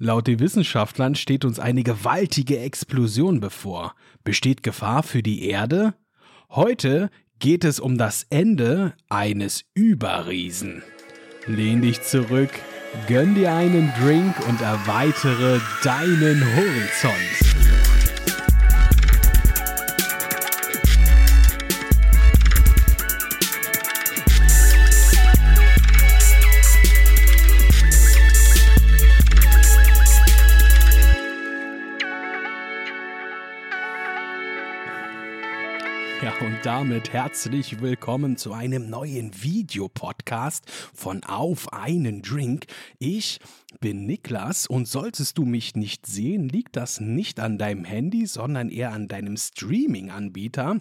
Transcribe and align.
Laut 0.00 0.28
den 0.28 0.38
Wissenschaftlern 0.38 1.16
steht 1.16 1.44
uns 1.44 1.58
eine 1.58 1.82
gewaltige 1.82 2.60
Explosion 2.60 3.40
bevor. 3.40 3.96
Besteht 4.22 4.62
Gefahr 4.62 5.02
für 5.02 5.24
die 5.24 5.48
Erde? 5.48 5.94
Heute 6.50 7.10
geht 7.40 7.64
es 7.64 7.80
um 7.80 7.98
das 7.98 8.24
Ende 8.30 8.94
eines 9.08 9.64
Überriesen. 9.74 10.84
Lehn 11.48 11.82
dich 11.82 12.00
zurück, 12.02 12.50
gönn 13.08 13.34
dir 13.34 13.52
einen 13.52 13.92
Drink 14.00 14.36
und 14.48 14.60
erweitere 14.60 15.60
deinen 15.82 16.44
Horizont. 16.54 17.77
Und 36.40 36.58
damit 36.64 37.12
herzlich 37.12 37.80
willkommen 37.80 38.36
zu 38.36 38.52
einem 38.52 38.90
neuen 38.90 39.30
Videopodcast 39.40 40.68
von 40.92 41.22
Auf 41.22 41.72
einen 41.72 42.22
Drink. 42.22 42.66
Ich 42.98 43.38
bin 43.78 44.04
Niklas 44.04 44.66
und 44.66 44.88
solltest 44.88 45.38
du 45.38 45.44
mich 45.44 45.76
nicht 45.76 46.06
sehen, 46.06 46.48
liegt 46.48 46.74
das 46.74 46.98
nicht 46.98 47.38
an 47.38 47.56
deinem 47.56 47.84
Handy, 47.84 48.26
sondern 48.26 48.68
eher 48.68 48.92
an 48.92 49.06
deinem 49.06 49.36
Streaming-Anbieter 49.36 50.80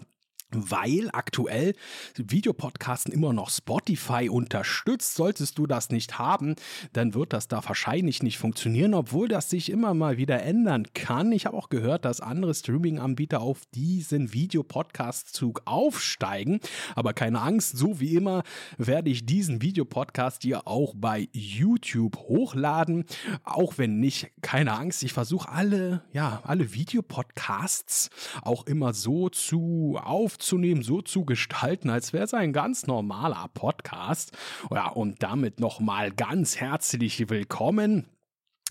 weil 0.52 1.10
aktuell 1.12 1.74
Videopodcasten 2.16 3.14
immer 3.14 3.34
noch 3.34 3.50
Spotify 3.50 4.30
unterstützt. 4.30 5.16
Solltest 5.16 5.58
du 5.58 5.68
das 5.68 5.90
nicht 5.90 6.20
haben, 6.20 6.56
dann 6.94 7.14
wird 7.14 7.34
das 7.34 7.48
da 7.48 7.64
wahrscheinlich 7.66 8.24
nicht 8.24 8.38
funktionieren, 8.38 8.94
obwohl 8.94 9.28
das 9.28 9.50
sich 9.50 9.70
immer 9.70 9.94
mal 9.94 10.18
wieder 10.18 10.42
ändern 10.42 10.88
kann. 10.94 11.32
Ich 11.32 11.46
habe 11.46 11.58
auch 11.58 11.70
gehört, 11.70 12.06
dass 12.06 12.22
andere 12.22 12.54
Streaming-Anbieter 12.54 13.42
auf 13.42 13.62
diesen 13.74 14.34
Videopodcast-Zug 14.34 15.64
aufsteigen. 15.66 16.60
Aber 16.96 17.14
keine 17.14 17.42
Angst, 17.42 17.78
so 17.78 18.00
wie 18.00 18.16
immer 18.16 18.44
werde 18.78 19.10
ich 19.10 19.26
diesen 19.26 19.62
Videopodcast 19.62 20.44
hier 20.44 20.68
auch 20.68 20.94
bei 20.96 21.28
YouTube 21.34 22.18
hochladen. 22.18 23.06
Auch 23.44 23.78
wenn 23.78 24.00
nicht, 24.00 24.32
keine 24.42 24.74
Angst, 24.74 25.04
ich 25.04 25.14
versuche 25.14 25.50
alle, 25.50 26.04
ja, 26.14 26.42
alle 26.44 26.74
Videopodcasts 26.74 28.10
auch 28.42 28.66
immer 28.66 28.94
so 28.94 29.30
zu 29.30 30.00
auf 30.02 30.37
aufzunehmen, 30.38 30.84
so 30.84 31.02
zu 31.02 31.26
gestalten, 31.26 31.90
als 31.90 32.14
wäre 32.14 32.24
es 32.24 32.34
ein 32.34 32.54
ganz 32.54 32.86
normaler 32.86 33.50
Podcast. 33.56 34.38
Ja, 34.70 34.88
und 34.90 35.24
damit 35.24 35.60
nochmal 35.60 36.12
ganz 36.12 36.58
herzlich 36.58 37.28
willkommen 37.28 38.08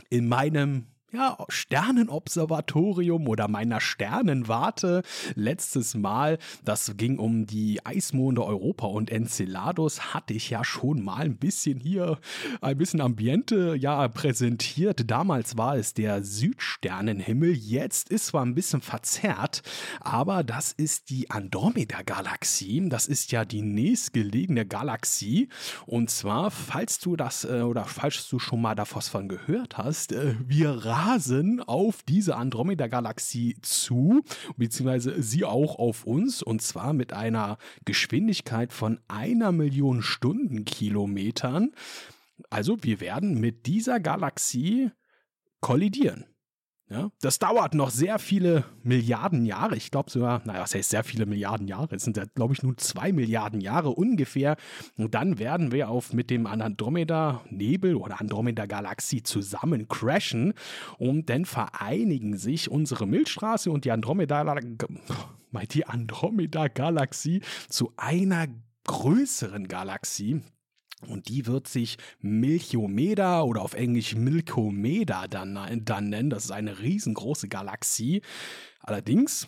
in 0.09 0.29
meinem 0.29 0.87
ja, 1.13 1.37
Sternenobservatorium 1.49 3.29
oder 3.29 3.49
meiner 3.49 3.81
Sternenwarte 3.81 5.03
letztes 5.35 5.95
Mal. 5.95 6.39
Das 6.65 6.95
ging 6.97 7.19
um 7.19 7.47
die 7.47 7.85
Eismonde 7.85 8.45
Europa 8.45 8.87
und 8.87 9.11
Enceladus. 9.11 10.15
Hatte 10.15 10.35
ich 10.35 10.51
ja 10.51 10.65
schon 10.65 11.03
mal 11.03 11.25
ein 11.25 11.37
bisschen 11.37 11.79
hier, 11.79 12.19
ein 12.61 12.77
bisschen 12.77 13.01
Ambiente 13.01 13.77
ja 13.79 14.09
präsentiert. 14.09 15.09
Damals 15.11 15.57
war 15.57 15.77
es 15.77 15.95
der 15.95 16.25
Südsternenhimmel. 16.25 17.53
Jetzt 17.53 18.11
ist 18.11 18.27
zwar 18.27 18.45
ein 18.45 18.55
bisschen 18.55 18.83
verzerrt, 18.83 19.63
aber 20.01 20.43
das 20.43 20.73
ist 20.73 21.11
die 21.11 21.31
Andromeda-Galaxie. 21.31 22.89
Das 22.89 23.07
ist 23.07 23.31
ja 23.31 23.45
die 23.45 23.63
nächstgelegene 23.63 24.67
Galaxie. 24.67 25.49
Und 25.87 26.11
zwar, 26.11 26.51
falls 26.51 26.99
du 26.99 27.17
das 27.17 27.45
äh, 27.45 27.63
oder 27.63 27.85
falls 27.85 28.29
du 28.29 28.39
schon 28.39 28.61
mal 28.61 28.75
davon 28.75 29.29
gehört 29.29 29.79
hast, 29.79 30.13
äh, 30.13 30.35
wir 30.45 30.85
rasen 30.97 31.61
auf 31.61 32.03
diese 32.03 32.37
Andromeda-Galaxie 32.37 33.57
zu, 33.61 34.23
beziehungsweise 34.57 35.23
sie 35.23 35.45
auch 35.45 35.79
auf 35.79 36.05
uns, 36.05 36.43
und 36.43 36.63
zwar 36.63 36.93
mit 36.93 37.13
einer 37.13 37.59
Geschwindigkeit 37.85 38.73
von 38.73 39.01
einer 39.09 39.53
Million 39.53 40.03
Stundenkilometern. 40.03 41.73
Also 42.51 42.83
wir 42.83 43.01
werden 43.01 43.41
mit 43.41 43.67
dieser 43.67 44.01
Galaxie 44.01 44.91
kollidieren. 45.61 46.25
Ja, 46.89 47.11
das 47.21 47.41
dauert 47.41 47.75
noch 47.75 47.91
sehr 47.91 48.21
viele 48.21 48.65
Milliarden 48.85 49.45
Jahre. 49.45 49.77
Ich 49.77 49.91
glaube 49.91 50.09
sogar, 50.09 50.41
naja, 50.45 50.61
was 50.61 50.73
heißt 50.73 50.91
sehr 50.91 51.03
viele 51.03 51.27
Milliarden 51.27 51.67
Jahre? 51.67 51.97
Es 51.97 52.05
sind 52.05 52.17
ja, 52.17 52.25
glaube 52.37 52.55
ich, 52.55 52.63
nur 52.63 52.77
zwei 52.77 53.11
Milliarden 53.11 53.61
Jahre 53.61 53.91
ungefähr. 53.91 54.57
Und 54.97 55.15
dann 55.15 55.41
werden 55.41 55.73
wir 55.73 55.89
auf 55.91 56.13
mit 56.13 56.31
dem 56.31 56.47
Andromeda-Nebel 56.47 57.97
oder 57.97 58.21
Andromeda-Galaxie 58.21 59.25
zusammen 59.25 59.89
crashen. 59.89 60.55
Und 60.97 61.29
dann 61.29 61.45
vereinigen 61.45 62.37
sich 62.37 62.71
unsere 62.71 63.09
Milchstraße 63.09 63.69
und 63.71 63.85
die 63.85 63.91
Andromeda-Galaxie 63.91 65.83
Andromeda 65.87 66.69
zu 67.69 67.93
einer 67.97 68.47
größeren 68.85 69.67
Galaxie. 69.67 70.43
Und 71.03 71.29
die 71.29 71.47
wird 71.47 71.69
sich 71.69 71.99
Milchomeda 72.21 73.43
oder 73.43 73.63
auf 73.63 73.75
Englisch 73.75 74.15
Milkomeda 74.15 75.29
dann, 75.29 75.83
dann 75.85 76.09
nennen. 76.09 76.31
Das 76.31 76.47
ist 76.47 76.51
eine 76.51 76.81
riesengroße 76.81 77.49
Galaxie. 77.49 78.23
Allerdings 78.81 79.47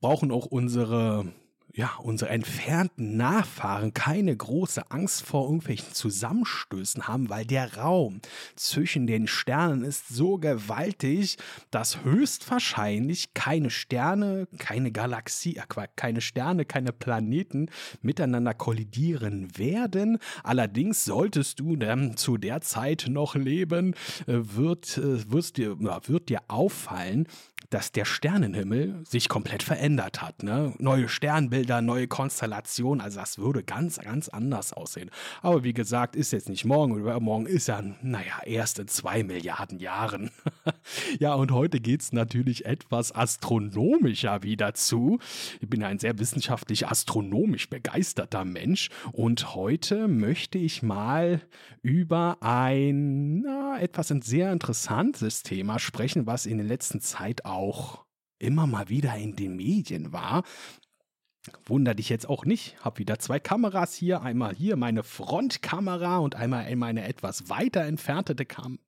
brauchen 0.00 0.30
auch 0.30 0.46
unsere 0.46 1.32
ja, 1.76 1.90
unsere 2.00 2.30
entfernten 2.30 3.16
Nachfahren 3.16 3.92
keine 3.94 4.36
große 4.36 4.90
Angst 4.92 5.22
vor 5.22 5.46
irgendwelchen 5.46 5.92
Zusammenstößen 5.92 7.08
haben, 7.08 7.28
weil 7.28 7.44
der 7.44 7.76
Raum 7.76 8.20
zwischen 8.54 9.08
den 9.08 9.26
Sternen 9.26 9.82
ist 9.82 10.08
so 10.08 10.38
gewaltig, 10.38 11.36
dass 11.72 12.04
höchstwahrscheinlich 12.04 13.34
keine 13.34 13.70
Sterne, 13.70 14.46
keine 14.58 14.92
Galaxie, 14.92 15.56
äh, 15.56 15.86
keine 15.96 16.20
Sterne, 16.20 16.64
keine 16.64 16.92
Planeten 16.92 17.68
miteinander 18.02 18.54
kollidieren 18.54 19.58
werden. 19.58 20.18
Allerdings 20.44 21.04
solltest 21.04 21.58
du 21.58 21.74
dann 21.74 22.16
zu 22.16 22.36
der 22.36 22.60
Zeit 22.60 23.06
noch 23.08 23.34
leben, 23.34 23.94
äh, 24.26 24.34
wird, 24.34 24.96
äh, 24.98 25.30
wirst 25.32 25.56
dir, 25.56 25.76
wird 25.80 26.28
dir 26.28 26.40
auffallen, 26.46 27.26
dass 27.70 27.92
der 27.92 28.04
Sternenhimmel 28.04 29.00
sich 29.04 29.28
komplett 29.28 29.62
verändert 29.62 30.22
hat. 30.22 30.42
Ne? 30.42 30.74
Neue 30.78 31.08
Sternbilder, 31.08 31.80
neue 31.80 32.08
Konstellationen, 32.08 33.00
also 33.00 33.20
das 33.20 33.38
würde 33.38 33.62
ganz, 33.62 33.98
ganz 33.98 34.28
anders 34.28 34.72
aussehen. 34.72 35.10
Aber 35.42 35.64
wie 35.64 35.72
gesagt, 35.72 36.16
ist 36.16 36.32
jetzt 36.32 36.48
nicht 36.48 36.64
morgen 36.64 37.00
oder 37.00 37.20
morgen 37.20 37.46
ist 37.46 37.68
ja, 37.68 37.82
naja, 38.02 38.40
erst 38.44 38.78
in 38.78 38.88
zwei 38.88 39.22
Milliarden 39.22 39.78
Jahren. 39.78 40.30
ja, 41.18 41.34
und 41.34 41.52
heute 41.52 41.80
geht 41.80 42.02
es 42.02 42.12
natürlich 42.12 42.66
etwas 42.66 43.12
astronomischer 43.12 44.42
wieder 44.42 44.74
zu. 44.74 45.18
Ich 45.60 45.68
bin 45.68 45.82
ein 45.82 45.98
sehr 45.98 46.18
wissenschaftlich 46.18 46.88
astronomisch 46.88 47.68
begeisterter 47.68 48.44
Mensch 48.44 48.90
und 49.12 49.54
heute 49.54 50.08
möchte 50.08 50.58
ich 50.58 50.82
mal 50.82 51.40
über 51.82 52.38
ein 52.40 53.42
na, 53.42 53.63
etwas 53.80 54.10
ein 54.10 54.22
sehr 54.22 54.52
interessantes 54.52 55.42
Thema 55.42 55.78
sprechen, 55.78 56.26
was 56.26 56.46
in 56.46 56.58
der 56.58 56.66
letzten 56.66 57.00
Zeit 57.00 57.44
auch 57.44 57.64
auch 57.64 58.04
immer 58.38 58.66
mal 58.66 58.88
wieder 58.88 59.16
in 59.16 59.36
den 59.36 59.56
Medien 59.56 60.12
war. 60.12 60.42
Wunder 61.66 61.94
dich 61.94 62.08
jetzt 62.08 62.28
auch 62.28 62.44
nicht. 62.44 62.76
Hab 62.82 62.98
wieder 62.98 63.18
zwei 63.18 63.38
Kameras 63.38 63.94
hier. 63.94 64.22
Einmal 64.22 64.54
hier 64.54 64.76
meine 64.76 65.02
Frontkamera 65.02 66.18
und 66.18 66.34
einmal 66.34 66.74
meine 66.76 67.06
etwas 67.06 67.48
weiter 67.50 67.84
entfernte, 67.84 68.34
Kam 68.46 68.78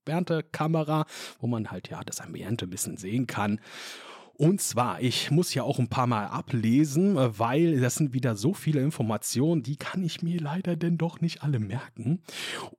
Kamera, 0.52 1.04
wo 1.38 1.46
man 1.46 1.70
halt 1.70 1.88
ja 1.90 2.02
das 2.02 2.20
Ambiente 2.20 2.66
ein 2.66 2.70
bisschen 2.70 2.96
sehen 2.96 3.26
kann. 3.26 3.60
Und 4.38 4.60
zwar, 4.60 5.00
ich 5.00 5.30
muss 5.30 5.54
ja 5.54 5.62
auch 5.62 5.78
ein 5.78 5.88
paar 5.88 6.06
Mal 6.06 6.26
ablesen, 6.26 7.16
weil 7.16 7.80
das 7.80 7.94
sind 7.94 8.12
wieder 8.12 8.36
so 8.36 8.52
viele 8.52 8.82
Informationen, 8.82 9.62
die 9.62 9.76
kann 9.76 10.04
ich 10.04 10.20
mir 10.20 10.38
leider 10.40 10.76
denn 10.76 10.98
doch 10.98 11.22
nicht 11.22 11.42
alle 11.42 11.58
merken. 11.58 12.22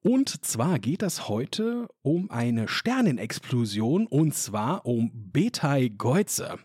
Und 0.03 0.45
zwar 0.45 0.77
geht 0.77 1.01
es 1.01 1.27
heute 1.27 1.87
um 2.03 2.29
eine 2.29 2.67
Sternenexplosion 2.67 4.05
und 4.05 4.35
zwar 4.35 4.85
um 4.85 5.11
Betelgeuse. 5.31 6.59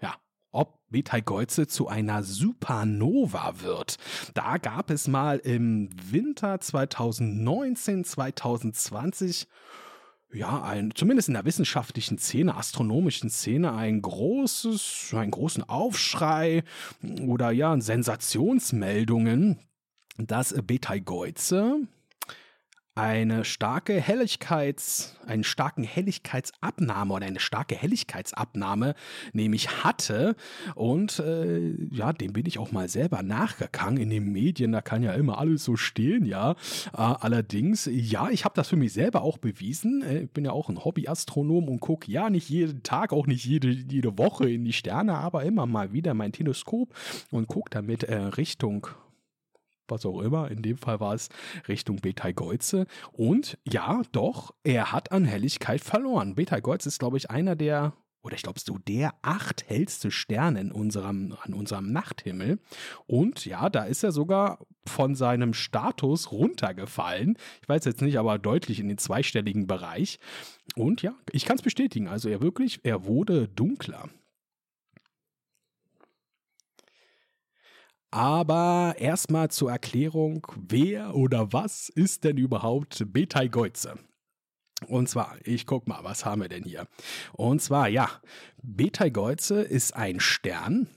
Ja, 0.00 0.14
ob 0.52 0.78
Betelgeuse 0.90 1.66
zu 1.66 1.88
einer 1.88 2.22
Supernova 2.22 3.60
wird. 3.62 3.96
Da 4.34 4.58
gab 4.58 4.90
es 4.90 5.08
mal 5.08 5.38
im 5.38 5.90
Winter 6.12 6.60
2019, 6.60 8.04
2020 8.04 9.48
ja, 10.36 10.62
ein, 10.62 10.92
zumindest 10.94 11.28
in 11.28 11.34
der 11.34 11.44
wissenschaftlichen 11.44 12.18
Szene, 12.18 12.56
astronomischen 12.56 13.30
Szene, 13.30 13.72
ein 13.72 14.02
großes, 14.02 15.12
einen 15.14 15.30
großen 15.30 15.64
Aufschrei 15.68 16.62
oder 17.26 17.50
ja, 17.50 17.78
Sensationsmeldungen, 17.80 19.58
dass 20.18 20.54
Betelgeuse 20.62 21.88
eine 22.96 23.44
starke 23.44 24.00
Helligkeits, 24.00 25.16
einen 25.26 25.44
starken 25.44 25.84
Helligkeitsabnahme 25.84 27.12
oder 27.12 27.26
eine 27.26 27.40
starke 27.40 27.74
Helligkeitsabnahme 27.74 28.94
nämlich 29.34 29.84
hatte. 29.84 30.34
Und 30.74 31.18
äh, 31.18 31.74
ja, 31.90 32.14
dem 32.14 32.32
bin 32.32 32.46
ich 32.46 32.58
auch 32.58 32.72
mal 32.72 32.88
selber 32.88 33.22
nachgegangen. 33.22 33.98
In 33.98 34.08
den 34.08 34.32
Medien, 34.32 34.72
da 34.72 34.80
kann 34.80 35.02
ja 35.02 35.12
immer 35.12 35.38
alles 35.38 35.62
so 35.62 35.76
stehen, 35.76 36.24
ja. 36.24 36.52
Äh, 36.94 36.96
allerdings, 36.96 37.88
ja, 37.92 38.30
ich 38.30 38.46
habe 38.46 38.54
das 38.54 38.68
für 38.68 38.76
mich 38.76 38.94
selber 38.94 39.20
auch 39.20 39.36
bewiesen. 39.36 40.02
Äh, 40.02 40.20
ich 40.20 40.30
bin 40.30 40.46
ja 40.46 40.52
auch 40.52 40.70
ein 40.70 40.82
Hobbyastronom 40.82 41.68
und 41.68 41.80
gucke 41.80 42.10
ja 42.10 42.30
nicht 42.30 42.48
jeden 42.48 42.82
Tag, 42.82 43.12
auch 43.12 43.26
nicht 43.26 43.44
jede, 43.44 43.68
jede 43.68 44.16
Woche 44.16 44.48
in 44.48 44.64
die 44.64 44.72
Sterne, 44.72 45.18
aber 45.18 45.44
immer 45.44 45.66
mal 45.66 45.92
wieder 45.92 46.14
mein 46.14 46.32
Teleskop 46.32 46.94
und 47.30 47.46
gucke 47.46 47.68
damit 47.70 48.04
äh, 48.04 48.16
Richtung 48.16 48.88
was 49.88 50.06
auch 50.06 50.20
immer. 50.20 50.50
In 50.50 50.62
dem 50.62 50.78
Fall 50.78 51.00
war 51.00 51.14
es 51.14 51.28
Richtung 51.68 51.96
Betelgeuse. 51.96 52.86
Und 53.12 53.58
ja, 53.66 54.02
doch, 54.12 54.54
er 54.64 54.92
hat 54.92 55.12
an 55.12 55.24
Helligkeit 55.24 55.80
verloren. 55.80 56.34
Betelgeuse 56.34 56.88
ist, 56.88 56.98
glaube 56.98 57.16
ich, 57.16 57.30
einer 57.30 57.56
der, 57.56 57.92
oder 58.22 58.34
ich 58.34 58.42
glaube 58.42 58.60
so 58.60 58.78
der 58.78 59.14
acht 59.22 59.68
hellste 59.68 60.10
Sterne 60.10 60.60
in 60.60 60.72
unserem, 60.72 61.36
an 61.42 61.54
unserem 61.54 61.92
Nachthimmel. 61.92 62.58
Und 63.06 63.46
ja, 63.46 63.68
da 63.68 63.84
ist 63.84 64.02
er 64.02 64.12
sogar 64.12 64.58
von 64.86 65.14
seinem 65.14 65.54
Status 65.54 66.32
runtergefallen. 66.32 67.36
Ich 67.62 67.68
weiß 67.68 67.84
jetzt 67.84 68.02
nicht, 68.02 68.18
aber 68.18 68.38
deutlich 68.38 68.80
in 68.80 68.88
den 68.88 68.98
zweistelligen 68.98 69.66
Bereich. 69.66 70.18
Und 70.74 71.02
ja, 71.02 71.14
ich 71.32 71.44
kann 71.44 71.56
es 71.56 71.62
bestätigen. 71.62 72.08
Also 72.08 72.28
er 72.28 72.40
wirklich, 72.40 72.80
er 72.82 73.06
wurde 73.06 73.48
dunkler. 73.48 74.08
Aber 78.10 78.94
erstmal 78.98 79.50
zur 79.50 79.70
Erklärung, 79.70 80.46
wer 80.56 81.14
oder 81.14 81.52
was 81.52 81.88
ist 81.88 82.24
denn 82.24 82.36
überhaupt 82.36 83.12
Betelgeuse? 83.12 83.94
Und 84.88 85.08
zwar, 85.08 85.36
ich 85.44 85.66
guck 85.66 85.88
mal, 85.88 86.04
was 86.04 86.24
haben 86.24 86.42
wir 86.42 86.48
denn 86.48 86.64
hier? 86.64 86.86
Und 87.32 87.62
zwar, 87.62 87.88
ja, 87.88 88.10
Betelgeuse 88.62 89.62
ist 89.62 89.96
ein 89.96 90.20
Stern 90.20 90.88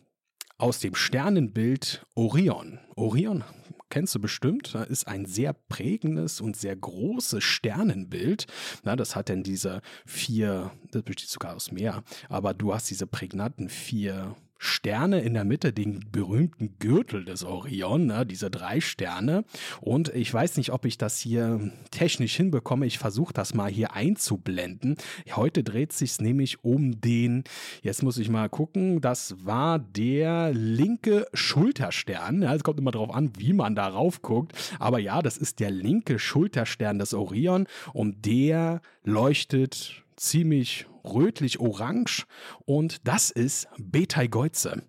aus 0.57 0.79
dem 0.79 0.95
Sternenbild 0.95 2.05
Orion. 2.15 2.79
Orion 2.95 3.43
kennst 3.89 4.13
du 4.15 4.19
bestimmt, 4.19 4.75
ist 4.75 5.07
ein 5.07 5.25
sehr 5.25 5.53
prägendes 5.53 6.41
und 6.41 6.55
sehr 6.55 6.75
großes 6.75 7.43
Sternenbild. 7.43 8.45
Na, 8.83 8.95
das 8.95 9.15
hat 9.15 9.29
denn 9.29 9.43
diese 9.43 9.81
vier, 10.05 10.71
das 10.91 11.03
besteht 11.03 11.29
sogar 11.29 11.55
aus 11.55 11.71
mehr, 11.71 12.03
aber 12.27 12.53
du 12.53 12.73
hast 12.73 12.89
diese 12.89 13.07
prägnanten 13.07 13.69
vier 13.69 14.35
Sterne 14.61 15.21
in 15.21 15.33
der 15.33 15.45
Mitte, 15.45 15.71
den 15.71 16.05
berühmten 16.11 16.75
Gürtel 16.79 17.23
des 17.23 17.45
Orion, 17.45 18.05
ne, 18.07 18.25
diese 18.25 18.51
drei 18.51 18.81
Sterne. 18.81 19.45
Und 19.79 20.09
ich 20.13 20.31
weiß 20.33 20.57
nicht, 20.57 20.71
ob 20.71 20.83
ich 20.83 20.97
das 20.97 21.17
hier 21.17 21.71
technisch 21.91 22.35
hinbekomme. 22.35 22.85
Ich 22.85 22.99
versuche 22.99 23.33
das 23.33 23.53
mal 23.53 23.71
hier 23.71 23.93
einzublenden. 23.93 24.97
Heute 25.33 25.63
dreht 25.63 25.93
sich 25.93 26.19
nämlich 26.19 26.63
um 26.63 26.99
den, 26.99 27.45
jetzt 27.81 28.03
muss 28.03 28.17
ich 28.17 28.29
mal 28.29 28.49
gucken, 28.49 28.99
das 28.99 29.45
war 29.45 29.79
der 29.79 30.51
linke 30.53 31.25
Schulterstern. 31.33 32.41
Ja, 32.41 32.53
es 32.53 32.63
kommt 32.63 32.79
immer 32.79 32.91
darauf 32.91 33.13
an, 33.13 33.31
wie 33.37 33.53
man 33.53 33.75
darauf 33.75 34.21
guckt. 34.21 34.51
Aber 34.77 34.99
ja, 34.99 35.21
das 35.21 35.37
ist 35.37 35.61
der 35.61 35.71
linke 35.71 36.19
Schulterstern 36.19 36.99
des 36.99 37.13
Orion 37.13 37.65
und 37.93 38.25
der 38.25 38.81
leuchtet 39.03 40.03
ziemlich 40.19 40.85
rötlich-orange 41.03 42.25
und 42.65 43.07
das 43.07 43.31
ist 43.31 43.67
Betelgeuse. 43.77 44.83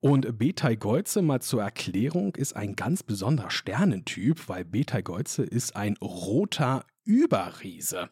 Und 0.00 0.38
Betelgeuse, 0.38 1.20
mal 1.20 1.42
zur 1.42 1.62
Erklärung, 1.62 2.34
ist 2.34 2.56
ein 2.56 2.74
ganz 2.74 3.02
besonderer 3.02 3.50
Sternentyp, 3.50 4.48
weil 4.48 4.64
Betelgeuse 4.64 5.42
ist 5.42 5.76
ein 5.76 5.96
roter 5.98 6.86
Überriese. 7.04 8.10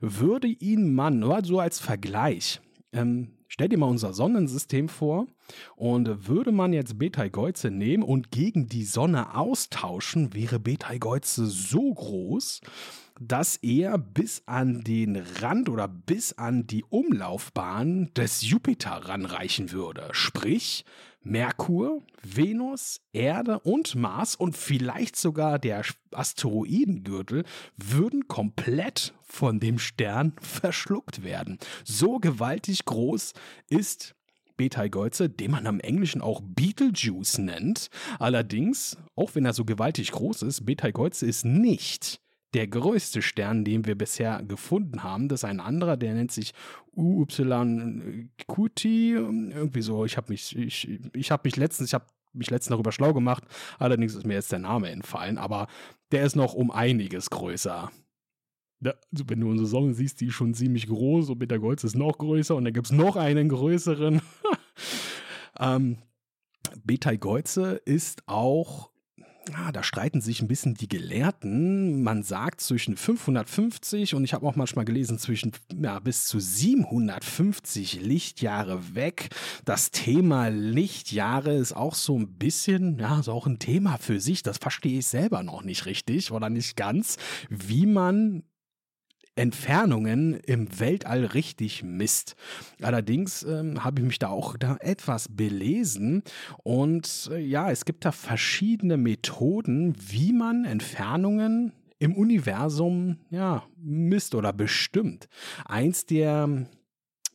Würde 0.00 0.46
ihn 0.46 0.94
man 0.94 1.18
nur 1.18 1.44
so 1.44 1.58
als 1.58 1.80
Vergleich, 1.80 2.60
ähm, 2.92 3.35
stell 3.48 3.68
dir 3.68 3.78
mal 3.78 3.86
unser 3.86 4.12
Sonnensystem 4.12 4.88
vor 4.88 5.26
und 5.76 6.28
würde 6.28 6.52
man 6.52 6.72
jetzt 6.72 6.98
Betelgeuse 6.98 7.70
nehmen 7.70 8.02
und 8.02 8.30
gegen 8.30 8.68
die 8.68 8.84
Sonne 8.84 9.34
austauschen, 9.34 10.34
wäre 10.34 10.58
Betelgeuse 10.58 11.46
so 11.46 11.92
groß, 11.92 12.60
dass 13.20 13.56
er 13.56 13.98
bis 13.98 14.42
an 14.46 14.82
den 14.82 15.16
Rand 15.16 15.68
oder 15.68 15.88
bis 15.88 16.32
an 16.34 16.66
die 16.66 16.84
Umlaufbahn 16.84 18.10
des 18.14 18.42
Jupiter 18.48 18.90
ranreichen 18.90 19.72
würde. 19.72 20.08
Sprich, 20.12 20.84
Merkur, 21.26 22.02
Venus, 22.22 23.00
Erde 23.12 23.58
und 23.58 23.96
Mars 23.96 24.36
und 24.36 24.56
vielleicht 24.56 25.16
sogar 25.16 25.58
der 25.58 25.82
Asteroidengürtel 26.12 27.44
würden 27.76 28.28
komplett 28.28 29.12
von 29.22 29.58
dem 29.58 29.80
Stern 29.80 30.34
verschluckt 30.40 31.24
werden. 31.24 31.58
So 31.84 32.20
gewaltig 32.20 32.84
groß 32.84 33.32
ist 33.68 34.14
Betelgeuse, 34.56 35.28
den 35.28 35.50
man 35.50 35.66
am 35.66 35.80
Englischen 35.80 36.22
auch 36.22 36.40
Beetlejuice 36.44 37.38
nennt. 37.38 37.90
Allerdings, 38.20 38.96
auch 39.16 39.34
wenn 39.34 39.44
er 39.44 39.52
so 39.52 39.64
gewaltig 39.64 40.12
groß 40.12 40.42
ist, 40.42 40.64
Betelgeuse 40.64 41.26
ist 41.26 41.44
nicht 41.44 42.20
der 42.54 42.66
größte 42.68 43.22
Stern, 43.22 43.64
den 43.64 43.86
wir 43.86 43.96
bisher 43.96 44.42
gefunden 44.42 45.02
haben. 45.02 45.28
Das 45.28 45.40
ist 45.40 45.44
ein 45.44 45.60
anderer, 45.60 45.96
der 45.96 46.14
nennt 46.14 46.32
sich 46.32 46.54
UYQT. 46.94 48.84
Irgendwie 48.84 49.82
so. 49.82 50.04
Ich 50.04 50.16
habe 50.16 50.32
mich, 50.32 50.56
ich, 50.56 50.88
ich 51.12 51.30
habe 51.30 51.42
mich 51.44 51.56
letztens, 51.56 51.90
ich 51.90 51.94
habe 51.94 52.06
mich 52.32 52.50
letztens 52.50 52.74
darüber 52.74 52.92
schlau 52.92 53.12
gemacht. 53.12 53.44
Allerdings 53.78 54.14
ist 54.14 54.26
mir 54.26 54.34
jetzt 54.34 54.52
der 54.52 54.58
Name 54.58 54.90
entfallen, 54.90 55.38
aber 55.38 55.66
der 56.12 56.24
ist 56.24 56.36
noch 56.36 56.54
um 56.54 56.70
einiges 56.70 57.30
größer. 57.30 57.90
Ja, 58.80 58.94
also 59.12 59.24
wenn 59.28 59.40
du 59.40 59.50
unsere 59.50 59.66
Sonne 59.66 59.94
siehst, 59.94 60.20
die 60.20 60.26
ist 60.26 60.34
schon 60.34 60.54
ziemlich 60.54 60.86
groß 60.86 61.30
und 61.30 61.40
mit 61.40 61.50
der 61.50 61.62
ist 61.62 61.96
noch 61.96 62.18
größer 62.18 62.54
und 62.54 62.64
dann 62.64 62.74
gibt 62.74 62.86
es 62.86 62.92
noch 62.92 63.16
einen 63.16 63.48
größeren. 63.48 64.20
ähm, 65.58 65.98
Betelgeuse 66.84 67.80
ist 67.84 68.22
auch 68.26 68.90
ah, 69.54 69.72
da 69.72 69.82
streiten 69.82 70.20
sich 70.20 70.40
ein 70.40 70.48
bisschen 70.48 70.74
die 70.74 70.88
Gelehrten. 70.88 72.02
Man 72.02 72.22
sagt 72.22 72.60
zwischen 72.60 72.96
550 72.96 74.14
und 74.14 74.24
ich 74.24 74.34
habe 74.34 74.46
auch 74.46 74.56
manchmal 74.56 74.84
gelesen 74.84 75.18
zwischen 75.18 75.52
ja, 75.80 75.98
bis 75.98 76.26
zu 76.26 76.40
750 76.40 78.00
Lichtjahre 78.02 78.94
weg. 78.94 79.28
Das 79.64 79.90
Thema 79.90 80.48
Lichtjahre 80.48 81.54
ist 81.54 81.74
auch 81.74 81.94
so 81.94 82.18
ein 82.18 82.38
bisschen, 82.38 82.98
ja, 82.98 83.20
ist 83.20 83.28
auch 83.28 83.46
ein 83.46 83.58
Thema 83.58 83.98
für 83.98 84.20
sich. 84.20 84.42
Das 84.42 84.58
verstehe 84.58 84.98
ich 84.98 85.06
selber 85.06 85.42
noch 85.42 85.62
nicht 85.62 85.86
richtig 85.86 86.32
oder 86.32 86.50
nicht 86.50 86.76
ganz, 86.76 87.16
wie 87.48 87.86
man 87.86 88.42
Entfernungen 89.36 90.34
im 90.34 90.80
Weltall 90.80 91.26
richtig 91.26 91.82
misst. 91.82 92.36
Allerdings 92.82 93.42
ähm, 93.42 93.84
habe 93.84 94.00
ich 94.00 94.06
mich 94.06 94.18
da 94.18 94.28
auch 94.28 94.56
da 94.56 94.76
etwas 94.80 95.28
belesen 95.28 96.22
und 96.64 97.30
äh, 97.30 97.38
ja, 97.38 97.70
es 97.70 97.84
gibt 97.84 98.04
da 98.04 98.12
verschiedene 98.12 98.96
Methoden, 98.96 99.94
wie 99.98 100.32
man 100.32 100.64
Entfernungen 100.64 101.72
im 101.98 102.14
Universum 102.14 103.18
ja 103.30 103.62
misst 103.76 104.34
oder 104.34 104.52
bestimmt. 104.52 105.28
Eins 105.64 106.06
der 106.06 106.66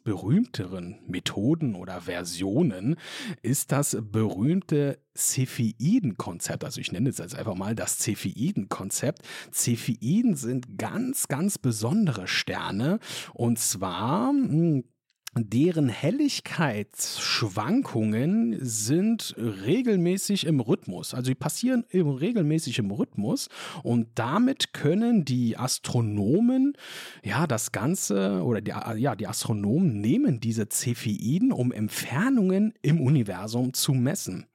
berühmteren 0.04 1.00
Methoden 1.08 1.76
oder 1.76 2.02
Versionen 2.02 2.96
ist 3.42 3.72
das 3.72 3.98
berühmte 4.02 5.00
Cepheiden-Konzept. 5.16 6.64
Also 6.64 6.80
ich 6.80 6.92
nenne 6.92 7.10
es 7.10 7.18
jetzt 7.18 7.36
einfach 7.36 7.56
mal 7.56 7.76
das 7.76 8.00
Cepheiden-Konzept. 8.00 9.22
Cepheiden 9.52 10.36
sind 10.36 10.78
ganz, 10.78 11.28
ganz 11.28 11.58
besondere 11.58 12.28
Sterne 12.28 13.00
und 13.34 13.60
zwar 13.60 14.30
hm, 14.30 14.84
deren 15.38 15.88
Helligkeitsschwankungen 15.88 18.58
sind 18.60 19.34
regelmäßig 19.38 20.46
im 20.46 20.60
Rhythmus. 20.60 21.14
Also 21.14 21.32
die 21.32 21.36
passieren 21.36 21.86
regelmäßig 21.94 22.80
im 22.80 22.92
Rhythmus 22.92 23.48
und 23.84 24.10
damit 24.16 24.74
können 24.74 25.24
die 25.24 25.56
Astronomen, 25.58 26.74
ja, 27.24 27.48
das 27.48 27.72
Ganze 27.72 28.44
oder 28.44 28.60
die, 28.60 28.74
ja, 28.98 29.16
die 29.16 29.28
Astronomen 29.28 30.02
nehmen 30.02 30.42
diese 30.42 30.68
Cepheiden, 30.68 31.54
um 31.54 31.72
Entfernungen 31.72 32.74
im 32.82 33.00
Universum 33.00 33.74
zu 33.74 33.94
messen. 33.94 34.48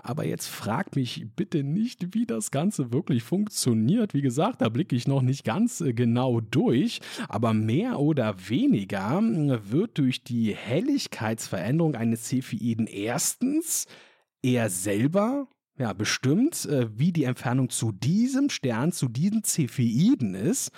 Aber 0.00 0.24
jetzt 0.24 0.46
fragt 0.46 0.96
mich 0.96 1.26
bitte 1.34 1.64
nicht, 1.64 2.14
wie 2.14 2.24
das 2.24 2.50
Ganze 2.50 2.92
wirklich 2.92 3.22
funktioniert. 3.22 4.14
Wie 4.14 4.22
gesagt, 4.22 4.60
da 4.62 4.68
blicke 4.68 4.94
ich 4.94 5.08
noch 5.08 5.22
nicht 5.22 5.44
ganz 5.44 5.80
äh, 5.80 5.92
genau 5.92 6.40
durch. 6.40 7.00
Aber 7.28 7.52
mehr 7.52 7.98
oder 7.98 8.36
weniger 8.48 9.18
äh, 9.18 9.70
wird 9.70 9.98
durch 9.98 10.22
die 10.22 10.54
Helligkeitsveränderung 10.54 11.94
eines 11.94 12.28
Cepheiden 12.28 12.86
erstens 12.86 13.86
er 14.40 14.70
selber 14.70 15.48
ja, 15.78 15.92
bestimmt, 15.92 16.66
äh, 16.66 16.88
wie 16.98 17.12
die 17.12 17.24
Entfernung 17.24 17.70
zu 17.70 17.92
diesem 17.92 18.50
Stern, 18.50 18.92
zu 18.92 19.08
diesen 19.08 19.44
Cepheiden 19.44 20.34
ist. 20.34 20.72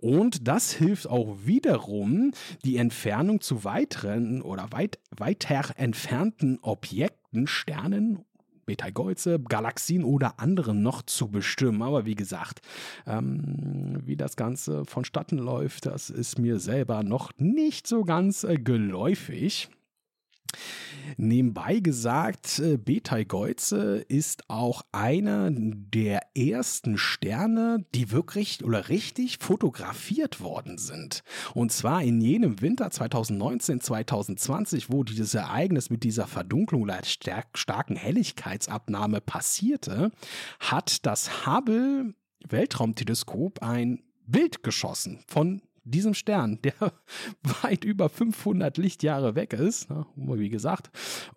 Und 0.00 0.46
das 0.46 0.72
hilft 0.72 1.08
auch 1.08 1.38
wiederum, 1.44 2.30
die 2.64 2.76
Entfernung 2.76 3.40
zu 3.40 3.64
weiteren 3.64 4.42
oder 4.42 4.70
weit, 4.70 5.00
weiter 5.10 5.72
entfernten 5.76 6.58
Objekten, 6.62 7.46
Sternen 7.46 8.24
Betelgeuse, 8.66 9.40
Galaxien 9.40 10.04
oder 10.04 10.34
andere 10.38 10.74
noch 10.74 11.02
zu 11.02 11.28
bestimmen. 11.28 11.82
Aber 11.82 12.04
wie 12.06 12.14
gesagt, 12.14 12.60
ähm, 13.06 14.00
wie 14.04 14.16
das 14.16 14.36
Ganze 14.36 14.84
vonstatten 14.84 15.38
läuft, 15.38 15.86
das 15.86 16.10
ist 16.10 16.38
mir 16.38 16.58
selber 16.58 17.02
noch 17.02 17.30
nicht 17.38 17.86
so 17.86 18.04
ganz 18.04 18.44
äh, 18.44 18.56
geläufig. 18.56 19.68
Nebenbei 21.16 21.80
gesagt, 21.80 22.58
äh, 22.58 22.76
Betelgeuse 22.76 24.04
ist 24.08 24.48
auch 24.48 24.82
einer 24.92 25.50
der 25.50 26.20
ersten 26.36 26.98
Sterne, 26.98 27.84
die 27.94 28.10
wirklich 28.10 28.64
oder 28.64 28.88
richtig 28.88 29.38
fotografiert 29.40 30.40
worden 30.40 30.78
sind. 30.78 31.22
Und 31.54 31.72
zwar 31.72 32.02
in 32.02 32.20
jenem 32.20 32.60
Winter 32.60 32.90
2019, 32.90 33.80
2020, 33.80 34.90
wo 34.90 35.04
dieses 35.04 35.34
Ereignis 35.34 35.90
mit 35.90 36.02
dieser 36.02 36.26
Verdunklung 36.26 36.82
oder 36.82 37.00
starken 37.04 37.96
Helligkeitsabnahme 37.96 39.20
passierte, 39.20 40.10
hat 40.60 41.06
das 41.06 41.46
Hubble 41.46 42.14
Weltraumteleskop 42.48 43.62
ein 43.62 44.02
Bild 44.26 44.62
geschossen 44.62 45.20
von 45.26 45.62
diesem 45.84 46.14
Stern, 46.14 46.60
der 46.62 46.74
weit 47.62 47.84
über 47.84 48.08
500 48.08 48.76
Lichtjahre 48.78 49.34
weg 49.34 49.52
ist, 49.52 49.90
ne, 49.90 50.06
wie 50.16 50.48
gesagt. 50.48 50.90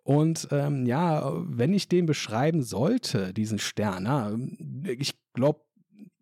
Und 0.04 0.48
ähm, 0.52 0.86
ja, 0.86 1.34
wenn 1.46 1.74
ich 1.74 1.90
den 1.90 2.06
beschreiben 2.06 2.64
sollte, 2.64 3.34
diesen 3.34 3.60
Stern, 3.60 4.04
na, 4.04 4.38
ich 4.84 5.16
glaube, 5.34 5.62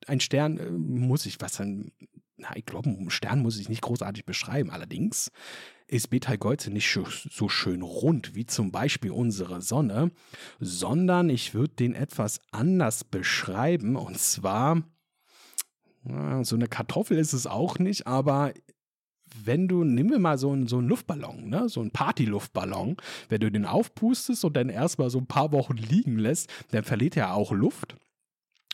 ein 0.08 0.20
Stern 0.20 0.58
äh, 0.58 0.70
muss 0.72 1.26
ich, 1.26 1.40
was 1.40 1.54
dann, 1.54 1.92
na, 2.38 2.56
ich 2.56 2.66
glaube, 2.66 2.90
einen 2.90 3.10
Stern 3.10 3.42
muss 3.42 3.60
ich 3.60 3.70
nicht 3.70 3.82
großartig 3.82 4.26
beschreiben. 4.26 4.70
Allerdings 4.70 5.32
ist 5.88 6.10
Betelgeuse 6.10 6.72
nicht 6.72 6.90
so 6.92 7.48
schön 7.48 7.84
rund 7.84 8.34
wie 8.34 8.46
zum 8.46 8.72
Beispiel 8.72 9.12
unsere 9.12 9.62
Sonne, 9.62 10.12
sondern 10.60 11.30
ich 11.30 11.54
würde 11.54 11.76
den 11.76 11.94
etwas 11.94 12.40
anders 12.52 13.04
beschreiben. 13.04 13.96
Und 13.96 14.18
zwar 14.18 14.82
so 16.44 16.56
eine 16.56 16.68
Kartoffel 16.68 17.18
ist 17.18 17.34
es 17.34 17.48
auch 17.48 17.80
nicht, 17.80 18.06
aber 18.08 18.54
wenn 19.44 19.68
du, 19.68 19.84
nimm 19.84 20.08
mir 20.08 20.20
mal 20.20 20.38
so 20.38 20.52
einen, 20.52 20.68
so 20.68 20.78
einen 20.78 20.88
Luftballon, 20.88 21.50
ne? 21.50 21.68
so 21.68 21.82
einen 21.82 21.92
Partyluftballon, 21.92 22.98
wenn 23.30 23.42
du 23.42 23.52
den 23.52 23.66
aufpustest 23.66 24.46
und 24.46 24.56
dann 24.56 24.70
erstmal 24.70 25.10
so 25.10 25.20
ein 25.20 25.28
paar 25.28 25.52
Wochen 25.52 25.76
liegen 25.76 26.18
lässt, 26.18 26.50
dann 26.72 26.84
verliert 26.84 27.18
er 27.18 27.34
auch 27.34 27.52
Luft. 27.52 27.96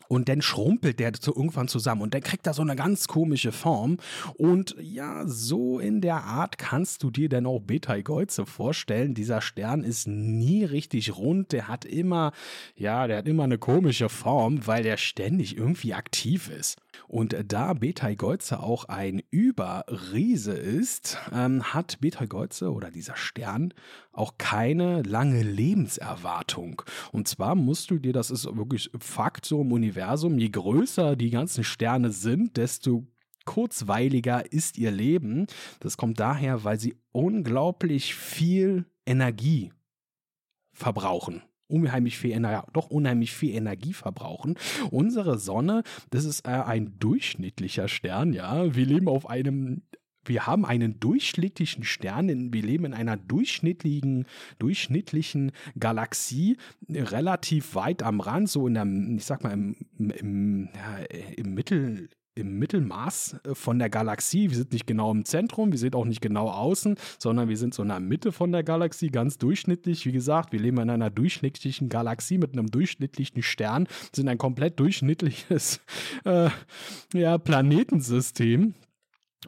Und 0.07 0.27
dann 0.27 0.41
schrumpelt 0.41 0.99
der 0.99 1.13
so 1.17 1.33
irgendwann 1.33 1.69
zusammen 1.69 2.01
und 2.01 2.13
dann 2.13 2.21
kriegt 2.21 2.45
er 2.45 2.53
so 2.53 2.61
eine 2.61 2.75
ganz 2.75 3.07
komische 3.07 3.53
Form. 3.53 3.95
Und 4.33 4.75
ja, 4.77 5.25
so 5.25 5.79
in 5.79 6.01
der 6.01 6.25
Art 6.25 6.57
kannst 6.57 7.03
du 7.03 7.11
dir 7.11 7.29
dann 7.29 7.45
auch 7.45 7.61
Betelgeuse 7.61 8.45
vorstellen. 8.45 9.13
Dieser 9.13 9.39
Stern 9.39 9.85
ist 9.85 10.09
nie 10.09 10.65
richtig 10.65 11.15
rund. 11.15 11.53
Der 11.53 11.69
hat 11.69 11.85
immer, 11.85 12.33
ja, 12.75 13.07
der 13.07 13.19
hat 13.19 13.27
immer 13.29 13.45
eine 13.45 13.57
komische 13.57 14.09
Form, 14.09 14.67
weil 14.67 14.83
der 14.83 14.97
ständig 14.97 15.55
irgendwie 15.55 15.93
aktiv 15.93 16.49
ist. 16.49 16.77
Und 17.11 17.35
da 17.45 17.73
Betelgeuse 17.73 18.61
auch 18.61 18.85
ein 18.85 19.21
Überriese 19.31 20.53
ist, 20.53 21.17
ähm, 21.33 21.73
hat 21.73 21.99
Betelgeuse 21.99 22.71
oder 22.71 22.89
dieser 22.89 23.17
Stern 23.17 23.73
auch 24.13 24.35
keine 24.37 25.01
lange 25.01 25.43
Lebenserwartung. 25.43 26.83
Und 27.11 27.27
zwar 27.27 27.55
musst 27.55 27.91
du 27.91 27.99
dir, 27.99 28.13
das 28.13 28.31
ist 28.31 28.45
wirklich 28.55 28.89
Fakt 28.97 29.45
so 29.45 29.59
im 29.59 29.73
Universum, 29.73 30.37
je 30.37 30.47
größer 30.47 31.17
die 31.17 31.31
ganzen 31.31 31.65
Sterne 31.65 32.13
sind, 32.13 32.55
desto 32.55 33.05
kurzweiliger 33.43 34.49
ist 34.49 34.77
ihr 34.77 34.91
Leben. 34.91 35.47
Das 35.81 35.97
kommt 35.97 36.17
daher, 36.17 36.63
weil 36.63 36.79
sie 36.79 36.95
unglaublich 37.11 38.15
viel 38.15 38.85
Energie 39.05 39.73
verbrauchen 40.71 41.41
unheimlich 41.71 42.17
viel 42.17 42.31
Energie, 42.31 42.67
doch 42.73 42.89
unheimlich 42.89 43.33
viel 43.33 43.55
Energie 43.55 43.93
verbrauchen. 43.93 44.55
Unsere 44.89 45.39
Sonne, 45.39 45.83
das 46.09 46.25
ist 46.25 46.45
äh, 46.45 46.51
ein 46.51 46.97
durchschnittlicher 46.99 47.87
Stern, 47.87 48.33
ja. 48.33 48.75
Wir 48.75 48.85
leben 48.85 49.07
auf 49.07 49.29
einem 49.29 49.83
wir 50.25 50.45
haben 50.45 50.65
einen 50.65 50.99
durchschnittlichen 50.99 51.83
Stern, 51.83 52.53
wir 52.53 52.61
leben 52.61 52.85
in 52.85 52.93
einer 52.93 53.17
durchschnittlichen, 53.17 54.25
durchschnittlichen 54.59 55.51
Galaxie, 55.79 56.57
relativ 56.89 57.73
weit 57.75 58.03
am 58.03 58.19
Rand, 58.19 58.49
so 58.49 58.67
in 58.67 58.75
der, 58.75 58.85
ich 59.17 59.25
sag 59.25 59.43
mal, 59.43 59.51
im, 59.51 59.75
im, 59.97 60.69
ja, 60.75 60.97
im 61.37 61.53
Mittel, 61.55 62.09
im 62.35 62.59
Mittelmaß 62.59 63.37
äh, 63.43 63.55
von 63.55 63.79
der 63.79 63.89
Galaxie. 63.89 64.49
Wir 64.49 64.57
sind 64.57 64.73
nicht 64.73 64.87
genau 64.87 65.11
im 65.11 65.25
Zentrum, 65.25 65.71
wir 65.71 65.79
sind 65.79 65.95
auch 65.95 66.05
nicht 66.05 66.21
genau 66.21 66.49
außen, 66.49 66.95
sondern 67.19 67.49
wir 67.49 67.57
sind 67.57 67.73
so 67.73 67.83
in 67.83 67.89
der 67.89 67.99
Mitte 67.99 68.31
von 68.31 68.51
der 68.51 68.63
Galaxie, 68.63 69.09
ganz 69.09 69.37
durchschnittlich. 69.37 70.05
Wie 70.05 70.11
gesagt, 70.11 70.51
wir 70.51 70.59
leben 70.59 70.79
in 70.79 70.89
einer 70.89 71.09
durchschnittlichen 71.09 71.89
Galaxie 71.89 72.37
mit 72.37 72.53
einem 72.53 72.67
durchschnittlichen 72.71 73.43
Stern, 73.43 73.87
sind 74.15 74.27
ein 74.27 74.37
komplett 74.37 74.79
durchschnittliches 74.79 75.81
äh, 76.25 76.49
ja, 77.13 77.37
Planetensystem. 77.37 78.75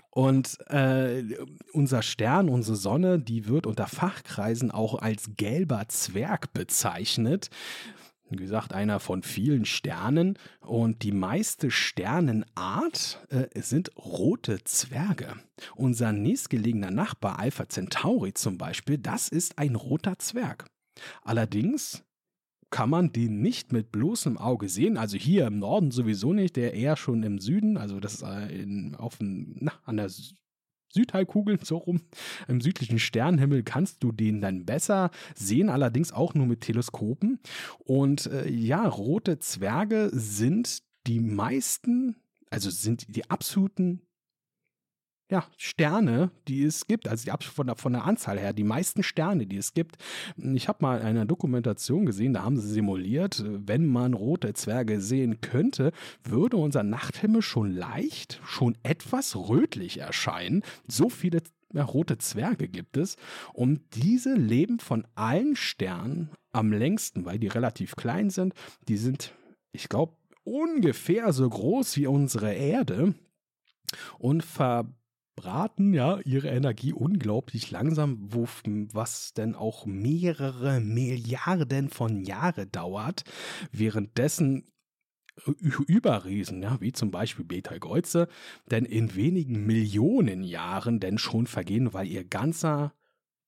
Und 0.09 0.57
äh, 0.71 1.23
unser 1.71 2.01
Stern, 2.01 2.49
unsere 2.49 2.75
Sonne, 2.75 3.19
die 3.19 3.47
wird 3.47 3.67
unter 3.67 3.85
Fachkreisen 3.85 4.71
auch 4.71 4.95
als 4.95 5.31
gelber 5.37 5.87
Zwerg 5.87 6.51
bezeichnet 6.53 7.51
gesagt, 8.35 8.73
einer 8.73 8.99
von 8.99 9.23
vielen 9.23 9.65
Sternen. 9.65 10.37
Und 10.59 11.03
die 11.03 11.11
meiste 11.11 11.71
Sternenart 11.71 13.25
äh, 13.29 13.61
sind 13.61 13.91
rote 13.97 14.63
Zwerge. 14.63 15.35
Unser 15.75 16.11
nächstgelegener 16.11 16.91
Nachbar 16.91 17.39
Alpha 17.39 17.67
Centauri 17.67 18.33
zum 18.33 18.57
Beispiel, 18.57 18.97
das 18.97 19.29
ist 19.29 19.57
ein 19.57 19.75
roter 19.75 20.19
Zwerg. 20.19 20.65
Allerdings 21.23 22.03
kann 22.73 22.89
man 22.89 23.11
den 23.11 23.41
nicht 23.41 23.71
mit 23.71 23.91
bloßem 23.91 24.37
Auge 24.39 24.67
sehen. 24.67 24.97
Also 24.97 25.15
hier 25.15 25.45
im 25.45 25.59
Norden 25.59 25.91
sowieso 25.91 26.33
nicht, 26.33 26.55
der 26.55 26.73
eher 26.73 26.95
schon 26.95 27.21
im 27.21 27.37
Süden, 27.37 27.77
also 27.77 27.99
das 27.99 28.15
ist 28.15 28.23
äh, 28.23 28.47
in, 28.47 28.95
auf, 28.95 29.17
na, 29.19 29.73
an 29.85 29.97
der 29.97 30.09
Südhalbkugel, 30.93 31.59
so 31.63 31.77
rum, 31.77 32.01
im 32.47 32.61
südlichen 32.61 32.99
Sternenhimmel 32.99 33.63
kannst 33.63 34.03
du 34.03 34.11
den 34.11 34.41
dann 34.41 34.65
besser 34.65 35.11
sehen, 35.35 35.69
allerdings 35.69 36.11
auch 36.11 36.33
nur 36.33 36.45
mit 36.45 36.61
Teleskopen. 36.61 37.39
Und 37.79 38.27
äh, 38.27 38.49
ja, 38.49 38.87
rote 38.87 39.39
Zwerge 39.39 40.09
sind 40.13 40.83
die 41.07 41.19
meisten, 41.19 42.15
also 42.49 42.69
sind 42.69 43.15
die 43.15 43.29
absoluten 43.29 44.01
ja, 45.33 45.47
Sterne, 45.57 46.29
die 46.47 46.63
es 46.63 46.85
gibt, 46.85 47.07
also 47.07 47.25
die, 47.25 47.45
von, 47.47 47.65
der, 47.65 47.75
von 47.75 47.93
der 47.93 48.05
Anzahl 48.05 48.37
her, 48.37 48.53
die 48.53 48.63
meisten 48.63 49.01
Sterne, 49.01 49.47
die 49.47 49.57
es 49.57 49.73
gibt. 49.73 49.95
Ich 50.37 50.67
habe 50.67 50.77
mal 50.81 51.01
eine 51.01 51.25
Dokumentation 51.25 52.05
gesehen, 52.05 52.33
da 52.33 52.43
haben 52.43 52.59
sie 52.59 52.69
simuliert, 52.69 53.43
wenn 53.47 53.87
man 53.87 54.13
rote 54.13 54.53
Zwerge 54.53 55.01
sehen 55.01 55.41
könnte, 55.41 55.91
würde 56.23 56.57
unser 56.57 56.83
Nachthimmel 56.83 57.41
schon 57.41 57.75
leicht, 57.75 58.41
schon 58.45 58.77
etwas 58.83 59.35
rötlich 59.35 59.97
erscheinen. 59.97 60.61
So 60.87 61.09
viele 61.09 61.41
ja, 61.73 61.83
rote 61.83 62.19
Zwerge 62.19 62.67
gibt 62.67 62.95
es. 62.95 63.15
Und 63.53 63.81
diese 63.95 64.35
leben 64.35 64.79
von 64.79 65.07
allen 65.15 65.55
Sternen 65.55 66.29
am 66.51 66.71
längsten, 66.71 67.25
weil 67.25 67.39
die 67.39 67.47
relativ 67.47 67.95
klein 67.95 68.29
sind. 68.29 68.53
Die 68.87 68.97
sind, 68.97 69.33
ich 69.71 69.89
glaube, 69.89 70.13
ungefähr 70.43 71.33
so 71.33 71.49
groß 71.49 71.97
wie 71.97 72.05
unsere 72.05 72.53
Erde 72.53 73.15
und 74.19 74.43
ver 74.43 74.85
braten 75.35 75.93
ja 75.93 76.19
ihre 76.25 76.49
Energie 76.49 76.93
unglaublich 76.93 77.71
langsam, 77.71 78.17
wo, 78.21 78.47
was 78.91 79.33
denn 79.33 79.55
auch 79.55 79.85
mehrere 79.85 80.79
Milliarden 80.79 81.89
von 81.89 82.23
Jahre 82.23 82.67
dauert, 82.67 83.23
währenddessen 83.71 84.65
Überriesen, 85.87 86.61
ja, 86.61 86.79
wie 86.79 86.91
zum 86.91 87.09
Beispiel 87.09 87.45
Betelgeuse, 87.45 88.27
denn 88.69 88.85
in 88.85 89.15
wenigen 89.15 89.65
Millionen 89.65 90.43
Jahren 90.43 90.99
denn 90.99 91.17
schon 91.17 91.47
vergehen, 91.47 91.91
weil 91.93 92.07
ihr 92.07 92.23
ganzer 92.23 92.93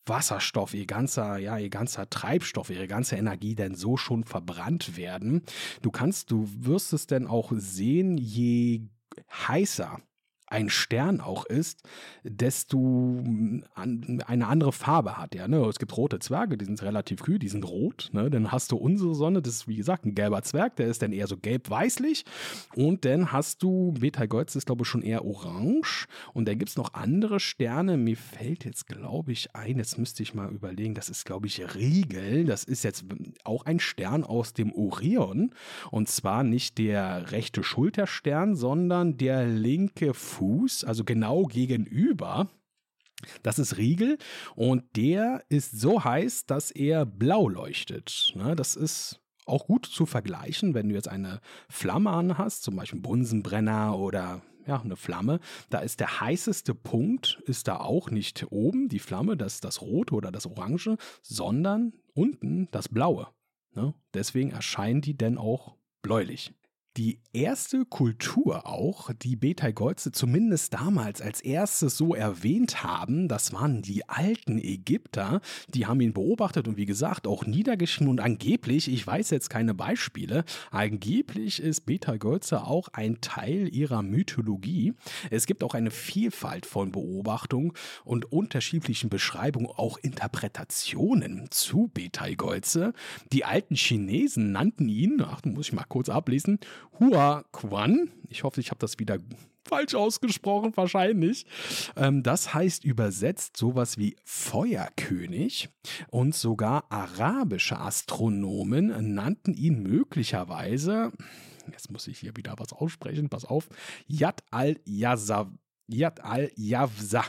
Wasserstoff, 0.07 0.73
ihr 0.73 0.87
ganzer, 0.87 1.37
ja, 1.37 1.57
ihr 1.57 1.69
ganzer 1.69 2.09
Treibstoff, 2.09 2.69
ihre 2.69 2.87
ganze 2.87 3.17
Energie 3.17 3.55
denn 3.55 3.75
so 3.75 3.97
schon 3.97 4.23
verbrannt 4.23 4.97
werden. 4.97 5.43
Du 5.81 5.91
kannst, 5.91 6.31
du 6.31 6.47
wirst 6.57 6.93
es 6.93 7.07
denn 7.07 7.27
auch 7.27 7.51
sehen, 7.55 8.17
je 8.17 8.81
heißer 9.31 9.99
ein 10.47 10.69
Stern 10.69 11.21
auch 11.21 11.45
ist, 11.45 11.83
desto 12.23 12.77
mm, 12.77 13.63
eine 13.75 14.47
andere 14.47 14.71
Farbe 14.71 15.17
hat. 15.17 15.33
Ja, 15.35 15.47
ne? 15.47 15.57
Es 15.65 15.79
gibt 15.79 15.95
rote 15.97 16.19
Zwerge, 16.19 16.57
die 16.57 16.65
sind 16.65 16.81
relativ 16.83 17.21
kühl, 17.23 17.39
die 17.39 17.49
sind 17.49 17.67
rot. 17.67 18.09
Ne? 18.13 18.29
Dann 18.29 18.51
hast 18.51 18.71
du 18.71 18.77
unsere 18.77 19.15
Sonne, 19.15 19.41
das 19.41 19.53
ist 19.55 19.67
wie 19.67 19.75
gesagt 19.75 20.05
ein 20.05 20.15
gelber 20.15 20.43
Zwerg, 20.43 20.75
der 20.75 20.87
ist 20.87 21.01
dann 21.01 21.13
eher 21.13 21.27
so 21.27 21.37
gelb-weißlich. 21.37 22.25
Und 22.75 23.05
dann 23.05 23.31
hast 23.31 23.63
du 23.63 23.93
Betelgeuse, 23.99 24.57
ist 24.57 24.65
glaube 24.65 24.83
ich 24.83 24.87
schon 24.87 25.01
eher 25.01 25.25
orange. 25.25 26.07
Und 26.33 26.47
dann 26.47 26.59
gibt 26.59 26.69
es 26.69 26.77
noch 26.77 26.93
andere 26.93 27.39
Sterne. 27.39 27.97
Mir 27.97 28.17
fällt 28.17 28.65
jetzt 28.65 28.87
glaube 28.87 29.31
ich 29.31 29.55
ein, 29.55 29.77
jetzt 29.77 29.97
müsste 29.97 30.21
ich 30.21 30.33
mal 30.33 30.51
überlegen, 30.51 30.93
das 30.93 31.09
ist 31.09 31.25
glaube 31.25 31.47
ich 31.47 31.75
Riegel. 31.75 32.45
Das 32.45 32.63
ist 32.63 32.83
jetzt 32.83 33.05
auch 33.43 33.65
ein 33.65 33.79
Stern 33.79 34.23
aus 34.23 34.53
dem 34.53 34.73
Orion. 34.73 35.53
Und 35.89 36.07
zwar 36.07 36.43
nicht 36.43 36.77
der 36.77 37.31
rechte 37.31 37.63
Schulterstern, 37.63 38.55
sondern 38.55 39.17
der 39.17 39.45
linke 39.45 40.13
Fuß, 40.13 40.34
also 40.41 41.03
genau 41.03 41.43
gegenüber. 41.43 42.49
Das 43.43 43.59
ist 43.59 43.77
Riegel 43.77 44.17
und 44.55 44.83
der 44.95 45.43
ist 45.49 45.79
so 45.79 46.03
heiß, 46.03 46.45
dass 46.45 46.71
er 46.71 47.05
blau 47.05 47.47
leuchtet. 47.47 48.33
Ne, 48.35 48.55
das 48.55 48.75
ist 48.75 49.21
auch 49.45 49.67
gut 49.67 49.85
zu 49.85 50.05
vergleichen, 50.05 50.73
wenn 50.73 50.89
du 50.89 50.95
jetzt 50.95 51.07
eine 51.07 51.39
Flamme 51.69 52.09
an 52.09 52.37
hast, 52.37 52.63
zum 52.63 52.75
Beispiel 52.75 52.99
Bunsenbrenner 52.99 53.97
oder 53.97 54.41
ja, 54.67 54.81
eine 54.81 54.95
Flamme. 54.95 55.39
Da 55.69 55.79
ist 55.79 55.99
der 55.99 56.19
heißeste 56.19 56.73
Punkt, 56.73 57.39
ist 57.45 57.67
da 57.67 57.77
auch 57.77 58.09
nicht 58.09 58.47
oben, 58.51 58.89
die 58.89 58.99
Flamme, 58.99 59.37
das 59.37 59.61
das 59.61 59.81
Rote 59.81 60.15
oder 60.15 60.31
das 60.31 60.47
Orange, 60.47 60.97
sondern 61.21 61.93
unten 62.13 62.67
das 62.71 62.89
Blaue. 62.89 63.27
Ne? 63.75 63.93
Deswegen 64.13 64.51
erscheinen 64.51 65.01
die 65.01 65.15
denn 65.15 65.37
auch 65.37 65.75
bläulich 66.01 66.53
die 66.97 67.19
erste 67.33 67.83
Kultur 67.83 68.65
auch, 68.65 69.11
die 69.11 69.35
Betelgeuse 69.35 70.13
zumindest 70.13 70.73
damals 70.73 71.21
als 71.21 71.41
erstes 71.41 71.97
so 71.97 72.15
erwähnt 72.15 72.83
haben, 72.83 73.27
das 73.27 73.51
waren 73.51 73.81
die 73.81 74.07
alten 74.07 74.57
Ägypter. 74.57 75.41
Die 75.73 75.85
haben 75.85 75.99
ihn 75.99 76.13
beobachtet 76.13 76.69
und 76.69 76.77
wie 76.77 76.85
gesagt 76.85 77.27
auch 77.27 77.45
niedergeschrieben 77.45 78.09
und 78.09 78.21
angeblich, 78.21 78.91
ich 78.91 79.05
weiß 79.05 79.29
jetzt 79.31 79.49
keine 79.49 79.73
Beispiele, 79.73 80.45
angeblich 80.71 81.61
ist 81.61 81.85
Betelgeuse 81.85 82.63
auch 82.63 82.87
ein 82.93 83.19
Teil 83.19 83.67
ihrer 83.75 84.01
Mythologie. 84.01 84.93
Es 85.29 85.47
gibt 85.47 85.63
auch 85.63 85.73
eine 85.73 85.91
Vielfalt 85.91 86.65
von 86.65 86.93
Beobachtungen 86.93 87.73
und 88.05 88.31
unterschiedlichen 88.31 89.09
Beschreibungen, 89.09 89.67
auch 89.67 89.97
Interpretationen 89.97 91.47
zu 91.51 91.91
Betelgeuse. 91.93 92.93
Die 93.33 93.43
alten 93.43 93.75
Chinesen 93.75 94.53
nannten 94.53 94.87
ihn, 94.87 95.21
ach, 95.21 95.43
muss 95.43 95.67
ich 95.67 95.73
mal 95.73 95.83
kurz 95.83 96.07
ablesen, 96.07 96.59
Hua 96.99 97.43
Quan. 97.51 98.11
Ich 98.29 98.43
hoffe, 98.43 98.59
ich 98.59 98.71
habe 98.71 98.79
das 98.79 98.99
wieder 98.99 99.19
falsch 99.67 99.95
ausgesprochen, 99.95 100.71
wahrscheinlich. 100.75 101.45
Ähm, 101.95 102.23
das 102.23 102.53
heißt 102.53 102.85
übersetzt 102.85 103.57
sowas 103.57 103.97
wie 103.97 104.15
Feuerkönig 104.23 105.69
und 106.09 106.35
sogar 106.35 106.85
arabische 106.91 107.79
Astronomen 107.79 109.13
nannten 109.13 109.53
ihn 109.53 109.81
möglicherweise, 109.81 111.11
jetzt 111.71 111.91
muss 111.91 112.07
ich 112.07 112.19
hier 112.19 112.35
wieder 112.35 112.55
was 112.57 112.73
aussprechen, 112.73 113.29
pass 113.29 113.45
auf, 113.45 113.67
Yad 114.07 114.43
al-Yazza. 114.51 115.51
Yad 115.87 116.23
al-Yavza. 116.23 117.23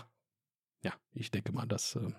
Ja, 0.83 0.93
ich 1.13 1.31
denke 1.31 1.53
mal, 1.53 1.67
das 1.67 1.97
äh, 1.97 2.11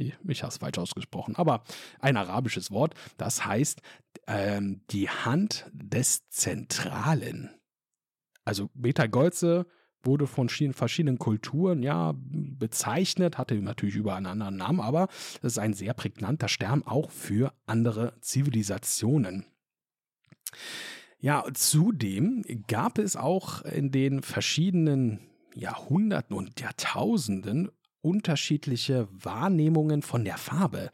ich 0.00 0.42
habe 0.42 0.50
es 0.50 0.58
falsch 0.58 0.78
ausgesprochen, 0.78 1.36
aber 1.36 1.62
ein 2.00 2.16
arabisches 2.16 2.70
Wort, 2.70 2.94
das 3.16 3.44
heißt 3.44 3.80
ähm, 4.26 4.82
die 4.90 5.08
Hand 5.08 5.70
des 5.72 6.28
Zentralen. 6.28 7.50
Also 8.44 8.70
Beta 8.74 9.06
Golze 9.06 9.66
wurde 10.02 10.26
von 10.26 10.48
verschiedenen 10.48 11.18
Kulturen 11.18 11.82
ja 11.82 12.14
bezeichnet, 12.16 13.38
hatte 13.38 13.54
natürlich 13.56 13.96
über 13.96 14.14
einen 14.14 14.26
anderen 14.26 14.56
Namen, 14.56 14.80
aber 14.80 15.08
es 15.38 15.52
ist 15.52 15.58
ein 15.58 15.74
sehr 15.74 15.94
prägnanter 15.94 16.48
Stern 16.48 16.82
auch 16.82 17.10
für 17.10 17.52
andere 17.66 18.14
Zivilisationen. 18.20 19.44
Ja, 21.18 21.44
zudem 21.52 22.42
gab 22.66 22.98
es 22.98 23.14
auch 23.14 23.62
in 23.62 23.90
den 23.90 24.22
verschiedenen 24.22 25.20
Jahrhunderten 25.54 26.34
und 26.34 26.60
Jahrtausenden 26.60 27.70
unterschiedliche 28.02 29.08
Wahrnehmungen 29.12 30.02
von 30.02 30.24
der 30.24 30.38
Farbe. 30.38 30.90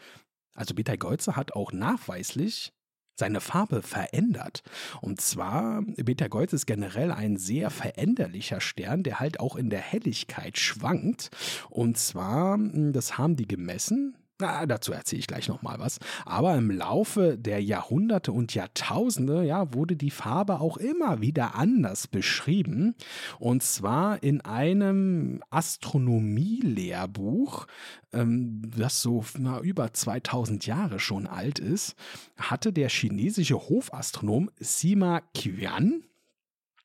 Also 0.55 0.75
Betelgeuse 0.75 1.37
hat 1.37 1.53
auch 1.53 1.73
nachweislich 1.73 2.73
seine 3.19 3.41
Farbe 3.41 3.83
verändert. 3.83 4.63
Und 5.01 5.21
zwar, 5.21 5.83
Betelgeuse 5.83 6.57
ist 6.57 6.67
generell 6.67 7.13
ein 7.13 7.37
sehr 7.37 7.71
veränderlicher 7.71 8.61
Stern, 8.61 9.03
der 9.03 9.21
halt 9.21 9.41
auch 9.41 9.57
in 9.57 9.71
der 9.71 9.81
Helligkeit 9.81 10.59
schwankt. 10.59 11.31
Und 11.71 11.97
zwar, 11.97 12.59
das 12.59 13.17
haben 13.17 13.37
die 13.37 13.49
gemessen, 13.49 14.17
na, 14.39 14.67
dazu 14.67 14.93
erzähle 14.93 15.21
ich 15.21 15.27
gleich 15.27 15.49
nochmal 15.49 15.79
was. 15.79 15.99
Aber 16.25 16.55
im 16.57 16.71
Laufe 16.71 17.39
der 17.39 17.63
Jahrhunderte 17.63 18.33
und 18.33 18.55
Jahrtausende, 18.55 19.45
ja, 19.45 19.73
wurde 19.73 19.97
die 19.97 20.11
Farbe 20.11 20.61
auch 20.61 20.77
immer 20.77 21.23
wieder 21.23 21.55
anders 21.55 22.07
beschrieben. 22.07 22.95
Und 23.39 23.63
zwar 23.63 24.23
in 24.23 24.43
einem 24.43 25.43
Astronomielehrbuch, 25.51 27.67
ähm, 28.13 28.61
das 28.77 29.01
so 29.01 29.25
na, 29.39 29.61
über 29.61 29.95
2000 29.95 30.67
Jahre 30.67 31.01
schon 31.01 31.27
alt 31.27 31.59
ist, 31.59 31.95
hatte 32.37 32.75
der 32.75 32.91
chinesische 32.91 33.57
Hofastronom 33.57 34.51
Sima 34.59 35.23
Qian, 35.35 36.03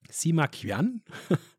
Sima 0.10 0.48
Qian, 0.48 1.02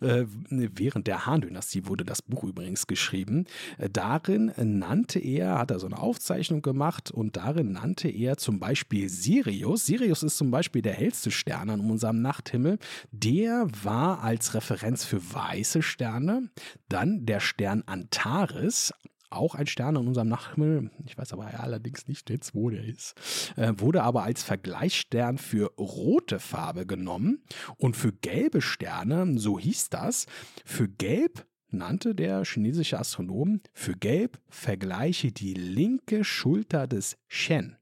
während 0.00 1.06
der 1.06 1.26
Han-Dynastie 1.26 1.86
wurde 1.86 2.04
das 2.04 2.22
Buch 2.22 2.44
übrigens 2.44 2.86
geschrieben. 2.86 3.46
Äh, 3.78 3.88
darin 3.90 4.52
nannte 4.56 5.18
er, 5.18 5.58
hat 5.58 5.70
er 5.70 5.78
so 5.78 5.86
eine 5.86 5.98
Aufzeichnung 5.98 6.62
gemacht 6.62 7.10
und 7.10 7.36
darin 7.36 7.72
nannte 7.72 8.08
er 8.08 8.36
zum 8.36 8.58
Beispiel 8.58 9.08
Sirius. 9.08 9.86
Sirius 9.86 10.22
ist 10.22 10.36
zum 10.36 10.50
Beispiel 10.50 10.82
der 10.82 10.94
hellste 10.94 11.30
Stern 11.30 11.70
an 11.70 11.80
unserem 11.80 12.20
Nachthimmel. 12.22 12.78
Der 13.10 13.66
war 13.82 14.22
als 14.22 14.54
Referenz 14.54 15.04
für 15.04 15.22
weiße 15.34 15.82
Sterne. 15.82 16.50
Dann 16.88 17.26
der 17.26 17.40
Stern 17.40 17.82
Antares, 17.86 18.92
auch 19.34 19.54
ein 19.54 19.66
Stern 19.66 19.96
in 19.96 20.06
unserem 20.06 20.28
Nachthimmel, 20.28 20.90
ich 21.04 21.16
weiß 21.16 21.32
aber 21.32 21.46
allerdings 21.60 22.08
nicht 22.08 22.30
jetzt, 22.30 22.54
wo 22.54 22.70
der 22.70 22.84
ist, 22.84 23.14
äh, 23.56 23.72
wurde 23.76 24.02
aber 24.02 24.22
als 24.22 24.42
Vergleichsstern 24.42 25.38
für 25.38 25.72
rote 25.76 26.38
Farbe 26.38 26.86
genommen 26.86 27.42
und 27.76 27.96
für 27.96 28.12
gelbe 28.12 28.60
Sterne, 28.60 29.38
so 29.38 29.58
hieß 29.58 29.90
das, 29.90 30.26
für 30.64 30.88
gelb 30.88 31.46
nannte 31.72 32.14
der 32.14 32.44
chinesische 32.44 32.98
Astronom, 32.98 33.60
für 33.72 33.94
gelb 33.94 34.38
vergleiche 34.48 35.32
die 35.32 35.54
linke 35.54 36.24
Schulter 36.24 36.86
des 36.86 37.16
Shen. 37.28 37.76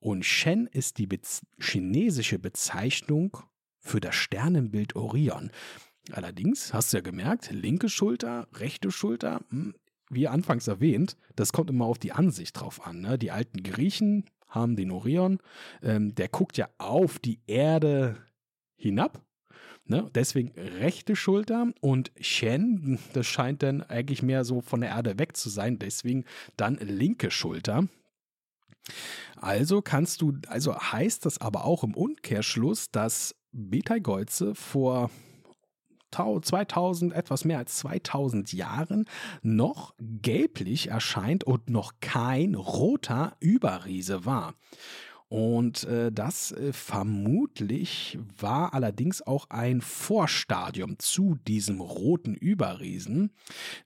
Und 0.00 0.24
Shen 0.24 0.66
ist 0.66 0.98
die 0.98 1.06
be 1.06 1.18
chinesische 1.60 2.38
Bezeichnung 2.38 3.36
für 3.80 4.00
das 4.00 4.14
Sternenbild 4.14 4.96
Orion. 4.96 5.50
Allerdings, 6.12 6.72
hast 6.72 6.92
du 6.92 6.98
ja 6.98 7.02
gemerkt, 7.02 7.50
linke 7.50 7.88
Schulter, 7.88 8.48
rechte 8.54 8.90
Schulter, 8.90 9.40
hm, 9.50 9.74
wie 10.10 10.28
anfangs 10.28 10.68
erwähnt, 10.68 11.16
das 11.36 11.52
kommt 11.52 11.70
immer 11.70 11.86
auf 11.86 11.98
die 11.98 12.12
Ansicht 12.12 12.58
drauf 12.58 12.86
an. 12.86 13.00
Ne? 13.00 13.18
Die 13.18 13.30
alten 13.30 13.62
Griechen 13.62 14.24
haben 14.48 14.76
den 14.76 14.90
Orion, 14.90 15.38
ähm, 15.82 16.14
der 16.14 16.28
guckt 16.28 16.56
ja 16.56 16.68
auf 16.78 17.18
die 17.18 17.40
Erde 17.46 18.16
hinab. 18.76 19.22
Ne? 19.84 20.10
Deswegen 20.14 20.52
rechte 20.80 21.16
Schulter 21.16 21.72
und 21.80 22.12
Shen, 22.20 22.98
das 23.14 23.26
scheint 23.26 23.62
dann 23.62 23.82
eigentlich 23.82 24.22
mehr 24.22 24.44
so 24.44 24.60
von 24.60 24.82
der 24.82 24.90
Erde 24.90 25.18
weg 25.18 25.36
zu 25.36 25.48
sein, 25.48 25.78
deswegen 25.78 26.24
dann 26.56 26.76
linke 26.76 27.30
Schulter. 27.30 27.88
Also 29.36 29.82
kannst 29.82 30.20
du, 30.22 30.34
also 30.48 30.78
heißt 30.78 31.24
das 31.24 31.40
aber 31.40 31.64
auch 31.64 31.84
im 31.84 31.94
Umkehrschluss, 31.94 32.90
dass 32.90 33.34
Betelgeuse 33.52 34.54
vor 34.54 35.10
2000, 36.10 37.12
etwas 37.12 37.44
mehr 37.44 37.58
als 37.58 37.76
2000 37.76 38.52
Jahren 38.52 39.06
noch 39.42 39.94
gelblich 39.98 40.88
erscheint 40.88 41.44
und 41.44 41.70
noch 41.70 41.94
kein 42.00 42.54
roter 42.54 43.36
Überriese 43.40 44.24
war. 44.24 44.54
Und 45.28 45.84
äh, 45.84 46.10
das 46.10 46.52
äh, 46.52 46.72
vermutlich 46.72 48.18
war 48.38 48.72
allerdings 48.72 49.20
auch 49.20 49.50
ein 49.50 49.82
Vorstadium 49.82 50.98
zu 50.98 51.36
diesem 51.46 51.82
roten 51.82 52.34
Überriesen, 52.34 53.30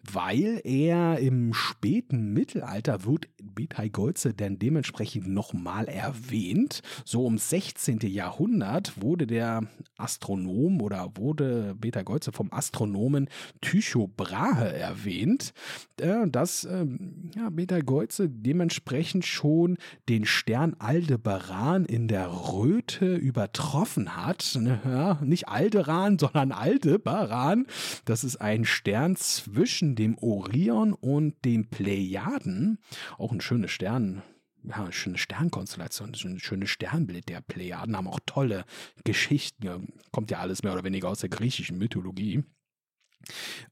weil 0.09 0.61
er 0.63 1.19
im 1.19 1.53
späten 1.53 2.33
Mittelalter 2.33 3.05
wird 3.05 3.29
Betelgeuse 3.43 4.35
denn 4.35 4.61
dementsprechend 4.61 5.27
nochmal 5.27 5.87
erwähnt. 5.89 6.81
So 7.05 7.27
um 7.27 7.39
16. 7.39 7.99
Jahrhundert 8.03 9.03
wurde 9.03 9.27
der 9.27 9.67
Astronom 9.99 10.81
oder 10.81 11.11
wurde 11.17 11.75
Betelgeuse 11.77 12.31
vom 12.31 12.53
Astronomen 12.53 13.29
Tycho 13.61 14.07
Brahe 14.07 14.73
erwähnt, 14.75 15.53
äh, 16.01 16.29
dass 16.29 16.63
äh, 16.65 16.87
ja, 17.35 17.51
Betelgeuse 17.51 18.29
dementsprechend 18.31 19.25
schon 19.27 19.77
den 20.09 20.25
Stern 20.25 20.77
Aldebaran 20.79 21.32
Aldebaran 21.33 21.87
in 21.87 22.09
der 22.09 22.29
Röte 22.31 23.17
übertroffen 23.17 24.17
hat. 24.17 24.57
Ne, 24.61 24.81
ja, 24.85 25.19
nicht 25.23 25.49
Alderan, 25.49 26.19
sondern 26.19 26.53
Aldebaran. 26.53 27.67
Das 28.05 28.23
ist 28.25 28.37
ein 28.37 28.65
Stern 28.65 29.17
zwischen 29.17 29.95
dem 29.95 30.19
Orion 30.19 30.93
und 30.93 31.45
dem 31.45 31.69
Plejaden. 31.71 32.79
Auch 33.19 33.33
ein 33.33 33.41
schönes 33.41 33.71
Stern 33.71 34.23
ja, 34.65 34.77
eine 34.77 34.93
schöne 34.93 35.19
Sternkonstellation, 35.19 36.15
ein 36.25 36.39
schönes 36.39 36.71
Sternbild 36.71 37.29
der 37.29 37.41
Plejaden, 37.41 37.97
haben 37.97 38.07
auch 38.07 38.21
tolle 38.27 38.65
Geschichten. 39.03 39.89
Kommt 40.13 40.31
ja 40.31 40.39
alles 40.39 40.63
mehr 40.63 40.73
oder 40.73 40.85
weniger 40.85 41.09
aus 41.09 41.19
der 41.19 41.31
griechischen 41.31 41.79
Mythologie. 41.79 42.45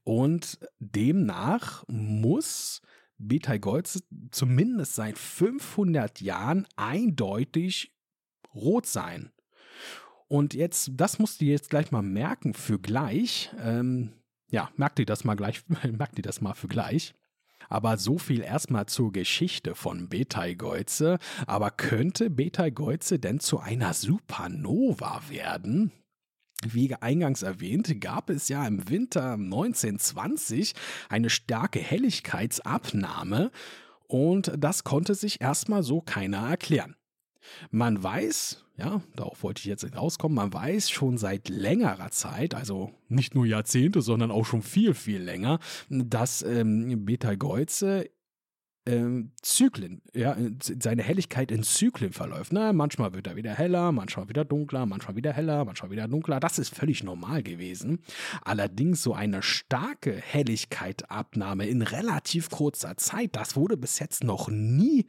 Und 0.03 0.59
demnach 0.79 1.85
muss 1.87 2.81
Betelgeuse 3.27 4.01
zumindest 4.31 4.95
seit 4.95 5.17
500 5.17 6.21
Jahren 6.21 6.67
eindeutig 6.75 7.93
rot 8.53 8.85
sein. 8.85 9.31
Und 10.27 10.53
jetzt, 10.53 10.91
das 10.93 11.19
musst 11.19 11.41
du 11.41 11.45
jetzt 11.45 11.69
gleich 11.69 11.91
mal 11.91 12.01
merken 12.01 12.53
für 12.53 12.79
gleich. 12.79 13.51
Ähm, 13.59 14.13
ja, 14.49 14.69
merkt 14.77 14.99
ihr 14.99 15.05
das 15.05 15.23
mal 15.23 15.35
gleich, 15.35 15.63
merkt 15.91 16.17
ihr 16.17 16.23
das 16.23 16.41
mal 16.41 16.53
für 16.53 16.67
gleich. 16.67 17.13
Aber 17.69 17.97
so 17.97 18.17
viel 18.17 18.41
erstmal 18.41 18.85
zur 18.85 19.11
Geschichte 19.11 19.75
von 19.75 20.09
Betelgeuse. 20.09 21.19
Aber 21.47 21.71
könnte 21.71 22.29
Betelgeuse 22.29 23.19
denn 23.19 23.39
zu 23.39 23.59
einer 23.59 23.93
Supernova 23.93 25.21
werden? 25.29 25.91
Wie 26.67 26.93
eingangs 26.95 27.41
erwähnt, 27.41 27.99
gab 28.01 28.29
es 28.29 28.47
ja 28.49 28.65
im 28.65 28.89
Winter 28.89 29.33
1920 29.33 30.73
eine 31.09 31.29
starke 31.29 31.79
Helligkeitsabnahme 31.79 33.51
und 34.07 34.51
das 34.57 34.83
konnte 34.83 35.15
sich 35.15 35.41
erstmal 35.41 35.83
so 35.83 36.01
keiner 36.01 36.49
erklären. 36.49 36.95
Man 37.71 38.01
weiß, 38.01 38.63
ja, 38.77 39.01
darauf 39.15 39.43
wollte 39.43 39.59
ich 39.59 39.65
jetzt 39.65 39.95
rauskommen, 39.95 40.35
man 40.35 40.53
weiß 40.53 40.89
schon 40.89 41.17
seit 41.17 41.49
längerer 41.49 42.11
Zeit, 42.11 42.53
also 42.53 42.91
nicht 43.07 43.35
nur 43.35 43.45
Jahrzehnte, 43.45 44.01
sondern 44.01 44.31
auch 44.31 44.45
schon 44.45 44.61
viel, 44.61 44.93
viel 44.93 45.21
länger, 45.21 45.59
dass 45.89 46.41
ähm, 46.43 47.05
Betelgeuse 47.05 48.09
ähm, 48.87 49.31
Zyklen, 49.43 50.01
ja, 50.13 50.35
seine 50.59 51.03
Helligkeit 51.03 51.51
in 51.51 51.61
Zyklen 51.61 52.13
verläuft. 52.13 52.51
Na, 52.51 52.73
manchmal 52.73 53.13
wird 53.13 53.27
er 53.27 53.35
wieder 53.35 53.53
heller, 53.53 53.91
manchmal 53.91 54.27
wieder 54.27 54.43
dunkler, 54.43 54.87
manchmal 54.87 55.15
wieder 55.15 55.33
heller, 55.33 55.65
manchmal 55.65 55.91
wieder 55.91 56.07
dunkler. 56.07 56.39
Das 56.39 56.57
ist 56.57 56.73
völlig 56.73 57.03
normal 57.03 57.43
gewesen. 57.43 57.99
Allerdings 58.43 59.03
so 59.03 59.13
eine 59.13 59.43
starke 59.43 60.13
Helligkeitabnahme 60.13 61.67
in 61.67 61.83
relativ 61.83 62.49
kurzer 62.49 62.97
Zeit, 62.97 63.35
das 63.35 63.55
wurde 63.55 63.77
bis 63.77 63.99
jetzt 63.99 64.23
noch 64.23 64.49
nie 64.49 65.05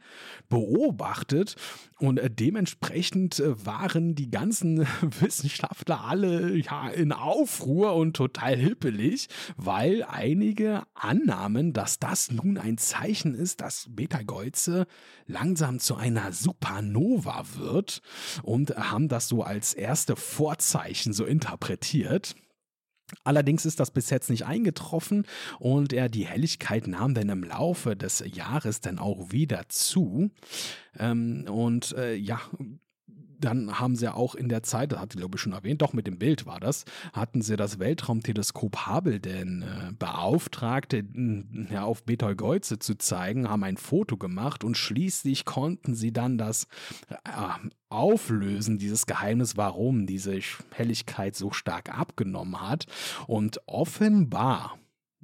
beobachtet. 0.49 1.55
Und 1.97 2.19
äh, 2.19 2.29
dementsprechend 2.29 3.39
äh, 3.39 3.65
waren 3.65 4.13
die 4.13 4.29
ganzen 4.29 4.85
Wissenschaftler 5.19 6.03
alle 6.03 6.55
ja 6.57 6.89
in 6.89 7.11
Aufruhr 7.11 7.95
und 7.95 8.15
total 8.15 8.55
hippelig, 8.55 9.29
weil 9.57 10.03
einige 10.03 10.83
annahmen, 10.93 11.73
dass 11.73 11.97
das 11.97 12.29
nun 12.29 12.57
ein 12.59 12.77
Zeichen 12.77 13.33
ist, 13.33 13.62
dass 13.63 13.87
Betelgeuse 13.89 14.87
langsam 15.25 15.79
zu 15.79 15.95
einer 15.95 16.33
Supernova 16.33 17.45
wird 17.55 18.01
und 18.43 18.75
haben 18.75 19.07
das 19.07 19.29
so 19.29 19.41
als 19.41 19.73
erste 19.73 20.17
Vorzeichen 20.17 21.13
so 21.13 21.23
interpretiert. 21.23 22.35
Allerdings 23.23 23.65
ist 23.65 23.79
das 23.79 23.91
bis 23.91 24.09
jetzt 24.09 24.29
nicht 24.29 24.45
eingetroffen 24.45 25.25
und 25.59 25.93
er 25.93 26.09
die 26.09 26.27
Helligkeit 26.27 26.87
nahm 26.87 27.13
dann 27.13 27.29
im 27.29 27.43
Laufe 27.43 27.95
des 27.95 28.21
Jahres 28.25 28.81
dann 28.81 28.99
auch 28.99 29.31
wieder 29.31 29.69
zu. 29.69 30.29
Ähm, 30.99 31.45
und 31.49 31.93
äh, 31.93 32.15
ja, 32.15 32.41
dann 33.43 33.79
haben 33.79 33.95
sie 33.95 34.13
auch 34.13 34.35
in 34.35 34.49
der 34.49 34.63
Zeit, 34.63 34.91
das 34.91 34.99
hatte 34.99 35.15
ich 35.15 35.19
glaube 35.19 35.35
ich 35.37 35.41
schon 35.41 35.53
erwähnt, 35.53 35.81
doch 35.81 35.93
mit 35.93 36.07
dem 36.07 36.17
Bild 36.17 36.45
war 36.45 36.59
das, 36.59 36.85
hatten 37.13 37.41
sie 37.41 37.55
das 37.55 37.79
Weltraumteleskop 37.79 38.87
Hubble 38.87 39.19
denn 39.19 39.63
äh, 39.63 39.91
beauftragt, 39.93 40.95
ja, 41.71 41.83
auf 41.83 42.03
Betelgeuse 42.03 42.79
zu 42.79 42.97
zeigen, 42.97 43.49
haben 43.49 43.63
ein 43.63 43.77
Foto 43.77 44.17
gemacht 44.17 44.63
und 44.63 44.77
schließlich 44.77 45.45
konnten 45.45 45.95
sie 45.95 46.11
dann 46.11 46.37
das 46.37 46.67
äh, 47.09 47.69
auflösen, 47.89 48.79
dieses 48.79 49.05
Geheimnis, 49.05 49.55
warum 49.55 50.05
diese 50.07 50.39
Helligkeit 50.71 51.35
so 51.35 51.51
stark 51.51 51.95
abgenommen 51.97 52.59
hat. 52.59 52.87
Und 53.27 53.59
offenbar 53.67 54.77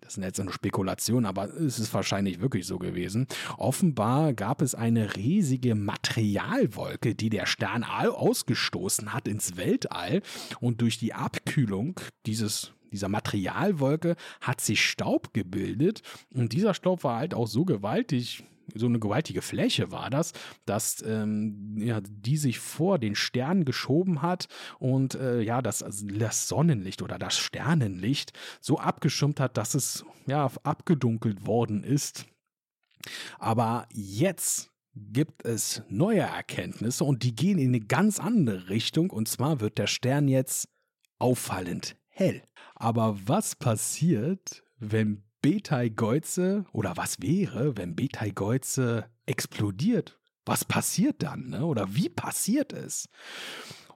das 0.10 0.16
sind 0.16 0.24
jetzt 0.24 0.44
nur 0.44 0.52
Spekulationen, 0.52 1.28
aber 1.28 1.54
es 1.54 1.78
ist 1.78 1.94
wahrscheinlich 1.94 2.42
wirklich 2.42 2.66
so 2.66 2.80
gewesen. 2.80 3.28
Offenbar 3.60 4.34
gab 4.34 4.64
es 4.64 4.74
eine 4.74 5.16
riesige 5.16 5.76
Materialwolke, 5.76 7.14
die 7.14 7.30
der 7.30 7.46
Stern 7.46 7.84
ausgestoßen 7.84 9.14
hat 9.14 9.28
ins 9.28 9.56
Weltall 9.56 10.24
und 10.62 10.82
durch 10.82 10.98
die 10.98 11.14
Abkühlung 11.14 12.00
dieses 12.26 12.74
dieser 12.92 13.08
Materialwolke 13.08 14.16
hat 14.42 14.62
sich 14.62 14.84
Staub 14.84 15.32
gebildet 15.32 16.02
und 16.34 16.54
dieser 16.54 16.74
Staub 16.74 17.04
war 17.04 17.20
halt 17.20 17.36
auch 17.36 17.46
so 17.46 17.64
gewaltig, 17.64 18.44
so 18.76 18.86
eine 18.86 19.00
gewaltige 19.00 19.42
Fläche 19.42 19.92
war 19.92 20.10
das, 20.10 20.34
dass 20.66 21.04
ähm, 21.06 21.78
ja, 21.78 22.02
die 22.02 22.38
sich 22.38 22.60
vor 22.60 23.00
den 23.00 23.16
Sternen 23.16 23.66
geschoben 23.66 24.22
hat 24.22 24.48
und 24.80 25.16
äh, 25.16 25.42
ja, 25.42 25.62
das, 25.62 25.84
also 25.84 26.06
das 26.08 26.48
Sonnenlicht 26.48 27.02
oder 27.02 27.18
das 27.18 27.38
Sternenlicht 27.38 28.34
so 28.62 28.78
abgeschirmt 28.78 29.40
hat, 29.40 29.58
dass 29.58 29.74
es 29.74 30.06
ja 30.28 30.50
abgedunkelt 30.64 31.46
worden 31.46 31.84
ist. 31.84 32.26
Aber 33.38 33.88
jetzt 33.94 34.72
gibt 34.96 35.46
es 35.46 35.84
neue 35.90 36.22
Erkenntnisse 36.22 37.04
und 37.04 37.24
die 37.24 37.36
gehen 37.36 37.58
in 37.58 37.70
eine 37.70 37.80
ganz 37.80 38.20
andere 38.20 38.70
Richtung 38.70 39.10
und 39.10 39.28
zwar 39.28 39.62
wird 39.62 39.78
der 39.78 39.88
Stern 39.88 40.28
jetzt 40.28 40.68
auffallend 41.20 41.96
hell. 42.08 42.42
Aber 42.76 43.18
was 43.26 43.56
passiert, 43.56 44.64
wenn 44.78 45.24
Betelgeuse 45.42 46.66
oder 46.74 46.98
was 46.98 47.22
wäre, 47.22 47.78
wenn 47.78 47.96
Betelgeuse 47.96 49.06
explodiert? 49.26 50.20
Was 50.46 50.66
passiert 50.66 51.22
dann? 51.22 51.50
Ne? 51.50 51.66
Oder 51.66 51.96
wie 51.96 52.10
passiert 52.10 52.74
es? 52.74 53.08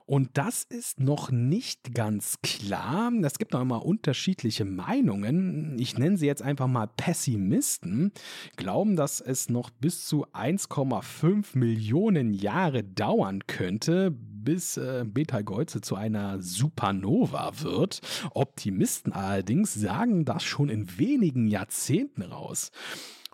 Und 0.06 0.30
das 0.34 0.64
ist 0.64 1.00
noch 1.00 1.30
nicht 1.30 1.94
ganz 1.94 2.36
klar. 2.42 3.10
Es 3.22 3.38
gibt 3.38 3.54
noch 3.54 3.62
immer 3.62 3.84
unterschiedliche 3.84 4.66
Meinungen. 4.66 5.78
Ich 5.78 5.96
nenne 5.96 6.18
sie 6.18 6.26
jetzt 6.26 6.42
einfach 6.42 6.66
mal 6.66 6.88
Pessimisten. 6.88 8.12
Glauben, 8.56 8.96
dass 8.96 9.20
es 9.22 9.48
noch 9.48 9.70
bis 9.70 10.04
zu 10.04 10.26
1,5 10.26 11.56
Millionen 11.56 12.34
Jahre 12.34 12.84
dauern 12.84 13.46
könnte, 13.46 14.14
bis 14.44 14.76
äh, 14.76 15.04
Betelgeuse 15.06 15.80
zu 15.80 15.96
einer 15.96 16.40
Supernova 16.40 17.52
wird. 17.60 18.00
Optimisten 18.32 19.12
allerdings 19.12 19.74
sagen 19.74 20.24
das 20.24 20.44
schon 20.44 20.68
in 20.68 20.98
wenigen 20.98 21.48
Jahrzehnten 21.48 22.22
raus. 22.22 22.70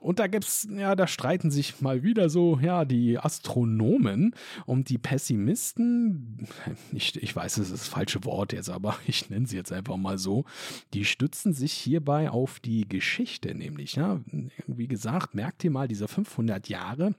Und 0.01 0.19
da 0.19 0.27
gibt's, 0.27 0.67
ja, 0.71 0.97
da 0.97 1.07
streiten 1.07 1.51
sich 1.51 1.83
mal 1.83 2.03
wieder 2.03 2.31
so, 2.31 2.59
ja, 2.59 2.87
die 2.87 3.19
Astronomen 3.19 4.35
und 4.65 4.89
die 4.89 4.97
Pessimisten. 4.97 6.49
Ich, 6.93 7.23
ich 7.23 7.37
weiß, 7.37 7.59
es 7.59 7.71
ist 7.71 7.83
das 7.83 7.89
falsche 7.89 8.25
Wort 8.25 8.55
jetzt, 8.55 8.71
aber 8.71 8.97
ich 9.07 9.29
nenne 9.29 9.47
sie 9.47 9.57
jetzt 9.57 9.73
einfach 9.73 9.99
mal 9.99 10.17
so. 10.17 10.47
Die 10.95 11.05
stützen 11.05 11.53
sich 11.53 11.73
hierbei 11.73 12.31
auf 12.31 12.61
die 12.61 12.89
Geschichte, 12.89 13.55
nämlich, 13.55 13.97
ja, 13.97 14.21
wie 14.67 14.89
gesagt, 14.89 15.35
merkt 15.35 15.63
ihr 15.65 15.71
mal 15.71 15.87
diese 15.87 16.09
500 16.09 16.69
Jahre, 16.71 17.15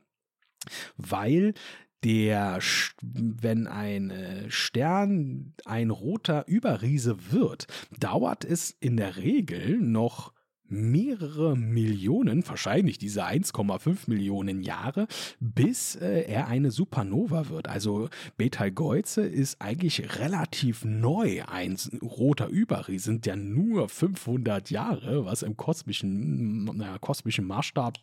weil 0.97 1.54
der, 2.03 2.59
wenn 3.01 3.67
ein 3.67 4.11
Stern 4.49 5.53
ein 5.65 5.89
roter 5.89 6.47
Überriese 6.47 7.31
wird, 7.31 7.67
dauert 7.99 8.43
es 8.45 8.71
in 8.79 8.97
der 8.97 9.17
Regel 9.17 9.77
noch 9.79 10.33
mehrere 10.71 11.55
Millionen, 11.55 12.47
wahrscheinlich 12.47 12.97
diese 12.97 13.25
1,5 13.25 14.07
Millionen 14.07 14.63
Jahre, 14.63 15.07
bis 15.39 15.95
äh, 15.95 16.21
er 16.21 16.47
eine 16.47 16.71
Supernova 16.71 17.49
wird. 17.49 17.67
Also 17.67 18.10
Betelgeuse 18.38 19.21
ist 19.21 19.62
eigentlich 19.62 20.19
relativ 20.19 20.86
neu. 20.86 21.43
Ein 21.45 21.77
roter 22.01 22.47
Überriese 22.47 23.12
sind 23.12 23.25
ja 23.25 23.36
nur 23.36 23.89
500 23.89 24.69
Jahre, 24.69 25.25
was 25.25 25.43
im 25.43 25.57
kosmischen, 25.57 26.65
na, 26.65 26.97
kosmischen 26.99 27.45
Maßstab 27.45 27.97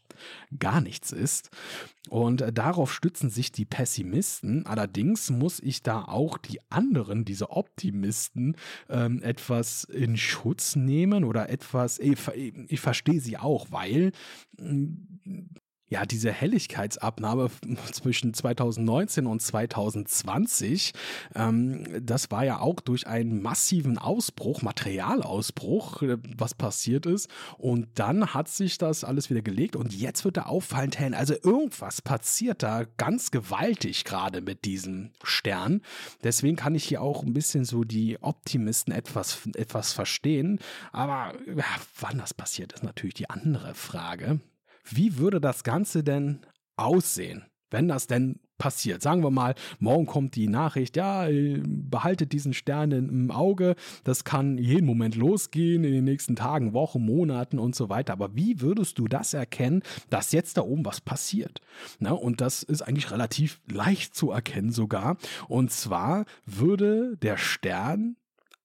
gar 0.58 0.80
nichts 0.80 1.12
ist. 1.12 1.50
Und 2.08 2.40
äh, 2.40 2.52
darauf 2.52 2.92
stützen 2.92 3.30
sich 3.30 3.52
die 3.52 3.64
Pessimisten. 3.64 4.66
Allerdings 4.66 5.30
muss 5.30 5.60
ich 5.60 5.82
da 5.82 6.04
auch 6.04 6.38
die 6.38 6.60
anderen, 6.70 7.24
diese 7.24 7.50
Optimisten, 7.50 8.56
ähm, 8.88 9.22
etwas 9.22 9.84
in 9.84 10.16
Schutz 10.16 10.76
nehmen 10.76 11.24
oder 11.24 11.50
etwas, 11.50 11.98
ich, 11.98 12.18
ich 12.66 12.80
verstehe 12.80 13.20
sie 13.20 13.36
auch, 13.36 13.70
weil 13.70 14.12
ja, 15.88 16.04
diese 16.04 16.30
Helligkeitsabnahme 16.30 17.50
zwischen 17.92 18.34
2019 18.34 19.26
und 19.26 19.40
2020, 19.40 20.92
ähm, 21.34 21.84
das 22.04 22.30
war 22.30 22.44
ja 22.44 22.60
auch 22.60 22.80
durch 22.80 23.06
einen 23.06 23.42
massiven 23.42 23.98
Ausbruch, 23.98 24.62
Materialausbruch, 24.62 26.02
äh, 26.02 26.18
was 26.36 26.54
passiert 26.54 27.06
ist. 27.06 27.30
Und 27.56 27.88
dann 27.94 28.34
hat 28.34 28.48
sich 28.48 28.78
das 28.78 29.04
alles 29.04 29.30
wieder 29.30 29.42
gelegt 29.42 29.76
und 29.76 29.94
jetzt 29.94 30.24
wird 30.24 30.36
er 30.36 30.48
auffallend 30.48 30.98
hell. 30.98 31.14
Also 31.14 31.34
irgendwas 31.42 32.02
passiert 32.02 32.62
da 32.62 32.84
ganz 32.96 33.30
gewaltig 33.30 34.04
gerade 34.04 34.40
mit 34.40 34.64
diesem 34.64 35.10
Stern. 35.22 35.82
Deswegen 36.22 36.56
kann 36.56 36.74
ich 36.74 36.84
hier 36.84 37.00
auch 37.00 37.22
ein 37.22 37.32
bisschen 37.32 37.64
so 37.64 37.84
die 37.84 38.18
Optimisten 38.20 38.92
etwas, 38.92 39.48
etwas 39.54 39.92
verstehen. 39.92 40.58
Aber 40.92 41.34
ja, 41.46 41.64
wann 42.00 42.18
das 42.18 42.34
passiert, 42.34 42.72
ist 42.72 42.82
natürlich 42.82 43.14
die 43.14 43.30
andere 43.30 43.74
Frage. 43.74 44.40
Wie 44.90 45.18
würde 45.18 45.40
das 45.40 45.64
Ganze 45.64 46.02
denn 46.02 46.40
aussehen, 46.76 47.44
wenn 47.70 47.88
das 47.88 48.06
denn 48.06 48.40
passiert? 48.56 49.02
Sagen 49.02 49.22
wir 49.22 49.30
mal, 49.30 49.54
morgen 49.78 50.06
kommt 50.06 50.34
die 50.34 50.48
Nachricht, 50.48 50.96
ja, 50.96 51.28
behaltet 51.62 52.32
diesen 52.32 52.52
Stern 52.52 52.92
im 52.92 53.30
Auge, 53.30 53.76
das 54.04 54.24
kann 54.24 54.58
jeden 54.58 54.86
Moment 54.86 55.14
losgehen, 55.14 55.84
in 55.84 55.92
den 55.92 56.04
nächsten 56.04 56.36
Tagen, 56.36 56.72
Wochen, 56.72 57.04
Monaten 57.04 57.58
und 57.58 57.74
so 57.74 57.88
weiter. 57.88 58.12
Aber 58.12 58.34
wie 58.34 58.60
würdest 58.60 58.98
du 58.98 59.06
das 59.06 59.34
erkennen, 59.34 59.82
dass 60.10 60.32
jetzt 60.32 60.56
da 60.56 60.62
oben 60.62 60.84
was 60.84 61.00
passiert? 61.00 61.60
Na, 61.98 62.12
und 62.12 62.40
das 62.40 62.62
ist 62.62 62.82
eigentlich 62.82 63.10
relativ 63.10 63.60
leicht 63.70 64.14
zu 64.14 64.30
erkennen 64.30 64.70
sogar. 64.70 65.16
Und 65.48 65.70
zwar 65.70 66.24
würde 66.44 67.16
der 67.18 67.36
Stern 67.36 68.16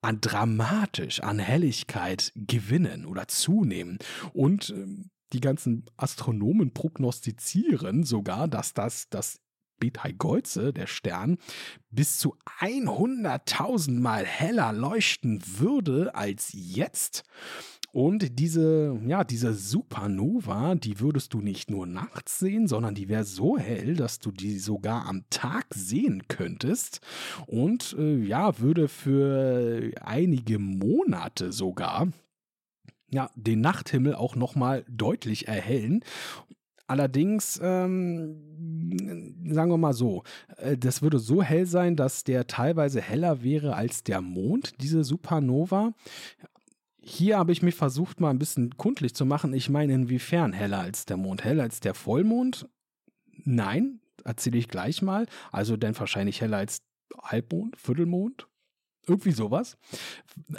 an 0.03 0.19
dramatisch 0.19 1.21
an 1.21 1.39
Helligkeit 1.39 2.33
gewinnen 2.35 3.05
oder 3.05 3.27
zunehmen 3.29 3.99
und 4.33 4.69
ähm, 4.69 5.09
die 5.33 5.41
ganzen 5.41 5.85
Astronomen 5.97 6.73
prognostizieren 6.73 8.03
sogar, 8.03 8.47
dass 8.47 8.73
das 8.73 9.09
das 9.09 9.39
Betelgeuse, 9.79 10.71
der 10.71 10.87
Stern, 10.87 11.37
bis 11.89 12.17
zu 12.17 12.37
100.000 12.61 13.99
Mal 13.99 14.25
heller 14.25 14.71
leuchten 14.71 15.41
würde 15.57 16.15
als 16.15 16.51
jetzt. 16.53 17.23
Und 17.91 18.39
diese, 18.39 18.99
ja, 19.05 19.23
diese 19.23 19.53
Supernova, 19.53 20.73
die 20.75 20.99
würdest 20.99 21.33
du 21.33 21.41
nicht 21.41 21.69
nur 21.69 21.85
nachts 21.85 22.39
sehen, 22.39 22.67
sondern 22.67 22.95
die 22.95 23.07
wäre 23.07 23.23
so 23.23 23.57
hell, 23.57 23.95
dass 23.95 24.19
du 24.19 24.31
die 24.31 24.57
sogar 24.57 25.05
am 25.05 25.25
Tag 25.29 25.65
sehen 25.75 26.23
könntest. 26.27 27.01
Und 27.45 27.95
äh, 27.99 28.23
ja, 28.23 28.57
würde 28.57 28.87
für 28.87 29.91
einige 30.01 30.57
Monate 30.57 31.51
sogar 31.51 32.07
ja, 33.13 33.29
den 33.35 33.61
Nachthimmel 33.61 34.15
auch 34.15 34.35
nochmal 34.35 34.83
deutlich 34.89 35.47
erhellen. 35.47 36.03
Allerdings, 36.87 37.59
ähm, 37.63 39.45
sagen 39.51 39.71
wir 39.71 39.77
mal 39.77 39.93
so, 39.93 40.23
äh, 40.57 40.77
das 40.77 41.01
würde 41.01 41.19
so 41.19 41.41
hell 41.41 41.65
sein, 41.65 41.95
dass 41.95 42.23
der 42.23 42.47
teilweise 42.47 43.01
heller 43.01 43.41
wäre 43.41 43.75
als 43.75 44.03
der 44.03 44.21
Mond, 44.21 44.73
diese 44.81 45.03
Supernova. 45.03 45.93
Hier 47.01 47.37
habe 47.37 47.51
ich 47.51 47.61
mich 47.61 47.75
versucht, 47.75 48.19
mal 48.19 48.29
ein 48.29 48.39
bisschen 48.39 48.77
kundlich 48.77 49.13
zu 49.13 49.25
machen. 49.25 49.53
Ich 49.53 49.69
meine, 49.69 49.93
inwiefern 49.93 50.53
heller 50.53 50.79
als 50.79 51.05
der 51.05 51.17
Mond? 51.17 51.43
Heller 51.43 51.63
als 51.63 51.79
der 51.79 51.93
Vollmond? 51.93 52.67
Nein, 53.45 53.99
erzähle 54.23 54.57
ich 54.57 54.67
gleich 54.67 55.01
mal. 55.01 55.25
Also 55.51 55.77
dann 55.77 55.97
wahrscheinlich 55.97 56.41
heller 56.41 56.57
als 56.57 56.81
Halbmond, 57.21 57.77
Viertelmond, 57.77 58.47
irgendwie 59.07 59.31
sowas. 59.31 59.77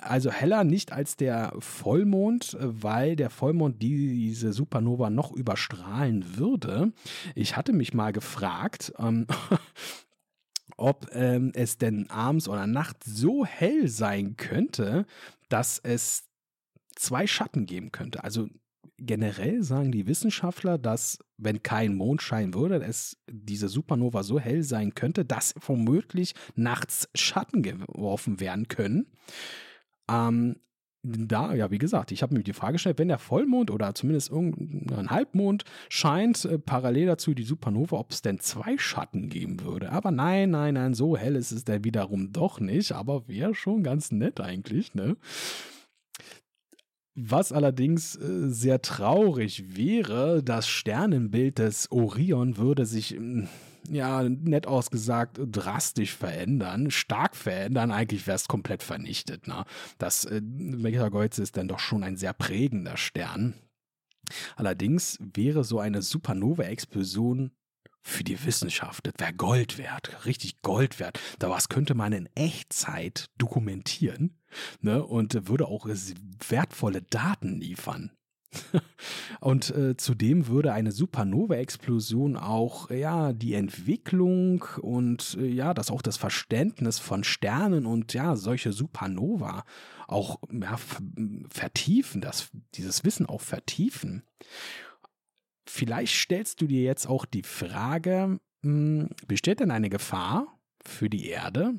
Also 0.00 0.30
heller 0.30 0.64
nicht 0.64 0.92
als 0.92 1.16
der 1.16 1.54
Vollmond, 1.58 2.56
weil 2.60 3.16
der 3.16 3.30
Vollmond 3.30 3.82
diese 3.82 4.52
Supernova 4.52 5.10
noch 5.10 5.32
überstrahlen 5.32 6.36
würde. 6.36 6.92
Ich 7.34 7.56
hatte 7.56 7.72
mich 7.72 7.94
mal 7.94 8.12
gefragt, 8.12 8.92
ähm, 8.98 9.26
ob 10.76 11.08
ähm, 11.12 11.52
es 11.54 11.78
denn 11.78 12.10
abends 12.10 12.48
oder 12.48 12.66
nachts 12.66 13.06
so 13.06 13.44
hell 13.44 13.88
sein 13.88 14.36
könnte, 14.36 15.06
dass 15.48 15.78
es 15.78 16.24
zwei 16.96 17.26
Schatten 17.26 17.66
geben 17.66 17.92
könnte. 17.92 18.24
Also 18.24 18.48
generell 18.98 19.62
sagen 19.62 19.92
die 19.92 20.06
Wissenschaftler, 20.06 20.78
dass 20.78 21.18
wenn 21.36 21.62
kein 21.62 21.94
Mond 21.94 22.22
scheinen 22.22 22.54
würde, 22.54 22.76
es 22.76 23.16
diese 23.30 23.68
Supernova 23.68 24.22
so 24.22 24.38
hell 24.38 24.62
sein 24.62 24.94
könnte, 24.94 25.24
dass 25.24 25.54
womöglich 25.60 26.34
nachts 26.54 27.08
Schatten 27.14 27.62
geworfen 27.62 28.40
werden 28.40 28.68
können. 28.68 29.06
Ähm, 30.08 30.56
da, 31.06 31.52
ja, 31.54 31.70
wie 31.70 31.78
gesagt, 31.78 32.12
ich 32.12 32.22
habe 32.22 32.34
mir 32.34 32.42
die 32.42 32.54
Frage 32.54 32.74
gestellt, 32.74 32.98
wenn 32.98 33.08
der 33.08 33.18
Vollmond 33.18 33.70
oder 33.70 33.94
zumindest 33.94 34.30
irgendein 34.30 35.10
Halbmond 35.10 35.64
scheint, 35.90 36.44
äh, 36.46 36.58
parallel 36.58 37.06
dazu 37.06 37.34
die 37.34 37.42
Supernova, 37.42 37.96
ob 37.98 38.10
es 38.10 38.22
denn 38.22 38.40
zwei 38.40 38.78
Schatten 38.78 39.28
geben 39.28 39.60
würde. 39.60 39.92
Aber 39.92 40.10
nein, 40.10 40.50
nein, 40.50 40.74
nein, 40.74 40.94
so 40.94 41.16
hell 41.16 41.36
ist 41.36 41.52
es 41.52 41.64
dann 41.64 41.84
wiederum 41.84 42.32
doch 42.32 42.58
nicht, 42.58 42.92
aber 42.92 43.28
wäre 43.28 43.54
schon 43.54 43.82
ganz 43.82 44.12
nett 44.12 44.40
eigentlich, 44.40 44.94
ne? 44.94 45.16
Was 47.16 47.52
allerdings 47.52 48.16
äh, 48.16 48.48
sehr 48.48 48.82
traurig 48.82 49.76
wäre, 49.76 50.42
das 50.42 50.66
Sternenbild 50.66 51.58
des 51.58 51.90
Orion 51.92 52.56
würde 52.56 52.86
sich, 52.86 53.10
hm, 53.10 53.48
ja, 53.88 54.22
nett 54.24 54.66
ausgesagt, 54.66 55.38
drastisch 55.40 56.16
verändern, 56.16 56.90
stark 56.90 57.36
verändern. 57.36 57.92
Eigentlich 57.92 58.26
wäre 58.26 58.36
es 58.36 58.48
komplett 58.48 58.82
vernichtet. 58.82 59.46
Ne? 59.46 59.64
Das 59.98 60.24
äh, 60.24 60.40
Betelgeuse 60.42 61.42
ist 61.42 61.56
dann 61.56 61.68
doch 61.68 61.78
schon 61.78 62.02
ein 62.02 62.16
sehr 62.16 62.32
prägender 62.32 62.96
Stern. 62.96 63.54
Allerdings 64.56 65.18
wäre 65.20 65.62
so 65.64 65.78
eine 65.78 66.02
Supernova-Explosion 66.02 67.52
für 68.04 68.22
die 68.22 68.44
Wissenschaft. 68.44 69.06
Das 69.06 69.14
wäre 69.18 69.32
Gold 69.32 69.78
wert, 69.78 70.26
richtig 70.26 70.62
Gold 70.62 71.00
wert. 71.00 71.18
Da 71.38 71.50
was 71.50 71.68
könnte 71.68 71.94
man 71.94 72.12
in 72.12 72.28
Echtzeit 72.34 73.30
dokumentieren 73.38 74.38
ne, 74.80 75.02
und 75.04 75.48
würde 75.48 75.66
auch 75.66 75.86
wertvolle 76.48 77.02
Daten 77.02 77.60
liefern. 77.60 78.12
Und 79.40 79.70
äh, 79.70 79.96
zudem 79.96 80.46
würde 80.46 80.72
eine 80.72 80.92
Supernova-Explosion 80.92 82.36
auch 82.36 82.88
ja 82.88 83.32
die 83.32 83.54
Entwicklung 83.54 84.64
und 84.80 85.36
äh, 85.40 85.46
ja 85.46 85.74
das 85.74 85.90
auch 85.90 86.02
das 86.02 86.16
Verständnis 86.16 87.00
von 87.00 87.24
Sternen 87.24 87.84
und 87.84 88.14
ja 88.14 88.36
solche 88.36 88.72
Supernova 88.72 89.64
auch 90.06 90.38
ja, 90.52 90.78
vertiefen, 91.50 92.20
das 92.20 92.50
dieses 92.74 93.02
Wissen 93.02 93.26
auch 93.26 93.40
vertiefen. 93.40 94.22
Vielleicht 95.66 96.14
stellst 96.14 96.60
du 96.60 96.66
dir 96.66 96.82
jetzt 96.82 97.06
auch 97.06 97.24
die 97.24 97.42
Frage, 97.42 98.38
hm, 98.62 99.08
besteht 99.26 99.60
denn 99.60 99.70
eine 99.70 99.90
Gefahr 99.90 100.58
für 100.84 101.08
die 101.08 101.28
Erde? 101.28 101.76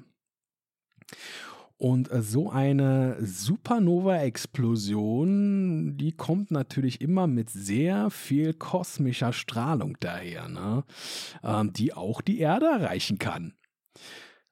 Und 1.77 2.09
äh, 2.11 2.21
so 2.21 2.49
eine 2.49 3.17
Supernova-Explosion, 3.19 5.97
die 5.97 6.13
kommt 6.13 6.51
natürlich 6.51 7.01
immer 7.01 7.27
mit 7.27 7.49
sehr 7.49 8.09
viel 8.09 8.53
kosmischer 8.53 9.33
Strahlung 9.33 9.97
daher, 9.99 10.47
ne? 10.47 10.85
ähm, 11.43 11.73
die 11.73 11.93
auch 11.93 12.21
die 12.21 12.39
Erde 12.39 12.67
erreichen 12.67 13.19
kann. 13.19 13.55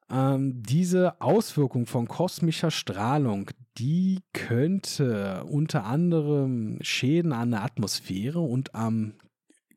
Ähm, 0.09 0.63
diese 0.63 1.21
Auswirkung 1.21 1.85
von 1.85 2.07
kosmischer 2.07 2.71
Strahlung, 2.71 3.49
die 3.77 4.21
könnte 4.33 5.43
unter 5.45 5.85
anderem 5.85 6.77
Schäden 6.81 7.33
an 7.33 7.51
der 7.51 7.63
Atmosphäre 7.63 8.39
und 8.39 8.75
am 8.75 9.13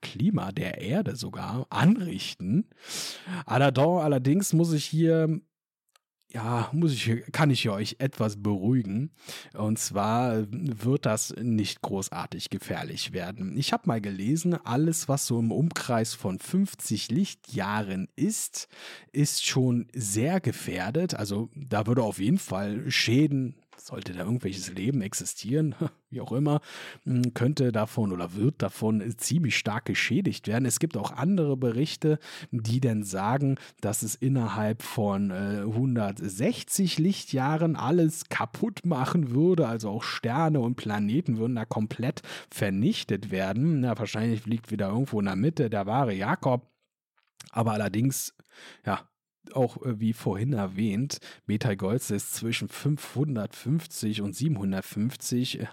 Klima 0.02 0.52
der 0.52 0.80
Erde 0.80 1.16
sogar 1.16 1.66
anrichten. 1.70 2.68
Allerdings 3.46 4.52
muss 4.52 4.72
ich 4.72 4.84
hier 4.84 5.40
ja, 6.32 6.68
muss 6.72 6.92
ich, 6.92 7.22
kann 7.32 7.50
ich 7.50 7.68
euch 7.68 7.96
etwas 7.98 8.42
beruhigen. 8.42 9.10
Und 9.54 9.78
zwar 9.78 10.44
wird 10.50 11.06
das 11.06 11.34
nicht 11.40 11.82
großartig 11.82 12.50
gefährlich 12.50 13.12
werden. 13.12 13.56
Ich 13.56 13.72
habe 13.72 13.86
mal 13.86 14.00
gelesen, 14.00 14.54
alles, 14.54 15.08
was 15.08 15.26
so 15.26 15.38
im 15.38 15.52
Umkreis 15.52 16.14
von 16.14 16.38
50 16.38 17.10
Lichtjahren 17.10 18.08
ist, 18.16 18.68
ist 19.12 19.46
schon 19.46 19.86
sehr 19.94 20.40
gefährdet. 20.40 21.14
Also 21.14 21.48
da 21.54 21.86
würde 21.86 22.02
auf 22.02 22.18
jeden 22.18 22.38
Fall 22.38 22.90
Schäden 22.90 23.54
sollte 23.78 24.12
da 24.12 24.20
irgendwelches 24.20 24.72
Leben 24.72 25.02
existieren, 25.02 25.74
wie 26.10 26.20
auch 26.20 26.32
immer, 26.32 26.60
hm, 27.04 27.34
könnte 27.34 27.72
davon 27.72 28.12
oder 28.12 28.34
wird 28.34 28.62
davon 28.62 29.02
ziemlich 29.18 29.56
stark 29.56 29.84
geschädigt 29.84 30.48
werden. 30.48 30.64
Es 30.64 30.78
gibt 30.78 30.96
auch 30.96 31.12
andere 31.12 31.56
Berichte, 31.56 32.18
die 32.50 32.80
dann 32.80 33.02
sagen, 33.02 33.56
dass 33.80 34.02
es 34.02 34.14
innerhalb 34.14 34.82
von 34.82 35.30
äh, 35.30 35.62
160 35.62 36.98
Lichtjahren 36.98 37.76
alles 37.76 38.28
kaputt 38.28 38.84
machen 38.84 39.30
würde, 39.30 39.68
also 39.68 39.90
auch 39.90 40.02
Sterne 40.02 40.60
und 40.60 40.76
Planeten 40.76 41.38
würden 41.38 41.56
da 41.56 41.64
komplett 41.64 42.22
vernichtet 42.50 43.30
werden. 43.30 43.80
Na, 43.80 43.98
wahrscheinlich 43.98 44.46
liegt 44.46 44.70
wieder 44.70 44.88
irgendwo 44.88 45.20
in 45.20 45.26
der 45.26 45.36
Mitte 45.36 45.70
der 45.70 45.86
wahre 45.86 46.14
Jakob. 46.14 46.70
Aber 47.50 47.72
allerdings, 47.72 48.34
ja, 48.84 49.08
auch 49.54 49.82
äh, 49.82 50.00
wie 50.00 50.12
vorhin 50.12 50.52
erwähnt, 50.52 51.18
Betelgeuse 51.46 52.14
ist 52.14 52.34
zwischen 52.34 52.68
550 52.68 54.22
und 54.22 54.34
750. 54.34 55.60
Äh, 55.60 55.66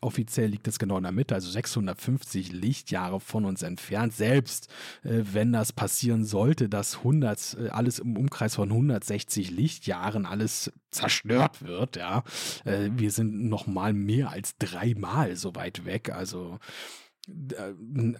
offiziell 0.00 0.48
liegt 0.48 0.66
es 0.68 0.78
genau 0.78 0.96
in 0.96 1.02
der 1.02 1.12
Mitte, 1.12 1.34
also 1.34 1.50
650 1.50 2.52
Lichtjahre 2.52 3.20
von 3.20 3.44
uns 3.44 3.62
entfernt. 3.62 4.14
Selbst 4.14 4.68
äh, 5.02 5.22
wenn 5.32 5.52
das 5.52 5.72
passieren 5.72 6.24
sollte, 6.24 6.68
dass 6.68 6.98
100, 6.98 7.56
äh, 7.60 7.68
alles 7.68 7.98
im 7.98 8.16
Umkreis 8.16 8.54
von 8.54 8.70
160 8.70 9.50
Lichtjahren 9.50 10.26
alles 10.26 10.72
zerstört 10.90 11.62
wird, 11.62 11.96
ja, 11.96 12.24
äh, 12.64 12.90
wir 12.96 13.10
sind 13.10 13.48
noch 13.48 13.66
mal 13.66 13.92
mehr 13.92 14.30
als 14.30 14.56
dreimal 14.58 15.36
so 15.36 15.54
weit 15.54 15.84
weg. 15.84 16.10
Also 16.10 16.58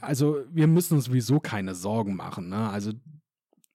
also 0.01 0.45
wir 0.51 0.67
müssen 0.67 0.95
uns 0.95 1.07
sowieso 1.07 1.41
keine 1.41 1.75
Sorgen 1.75 2.17
machen. 2.17 2.49
Ne? 2.49 2.69
Also 2.71 2.93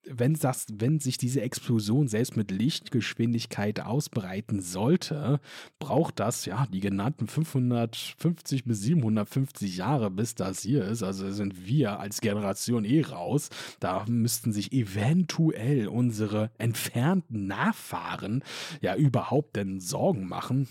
wenn, 0.06 0.34
das, 0.34 0.68
wenn 0.72 1.00
sich 1.00 1.18
diese 1.18 1.42
Explosion 1.42 2.08
selbst 2.08 2.38
mit 2.38 2.52
Lichtgeschwindigkeit 2.52 3.82
ausbreiten 3.82 4.62
sollte, 4.62 5.40
braucht 5.78 6.20
das 6.20 6.46
ja 6.46 6.66
die 6.68 6.80
genannten 6.80 7.28
550 7.28 8.66
bis 8.66 8.82
750 8.82 9.78
Jahre, 9.78 10.10
bis 10.10 10.36
das 10.36 10.62
hier 10.62 10.86
ist. 10.86 11.04
Also 11.04 11.32
sind 11.32 11.68
wir 11.68 12.00
als 12.00 12.22
Generation 12.22 12.86
eh 12.86 13.02
raus. 13.02 13.50
Da 13.80 14.06
müssten 14.08 14.54
sich 14.54 14.72
eventuell 14.72 15.88
unsere 15.88 16.52
entfernten 16.58 17.48
Nachfahren 17.48 18.44
ja 18.82 18.96
überhaupt 18.96 19.56
denn 19.56 19.80
Sorgen 19.80 20.28
machen. 20.28 20.68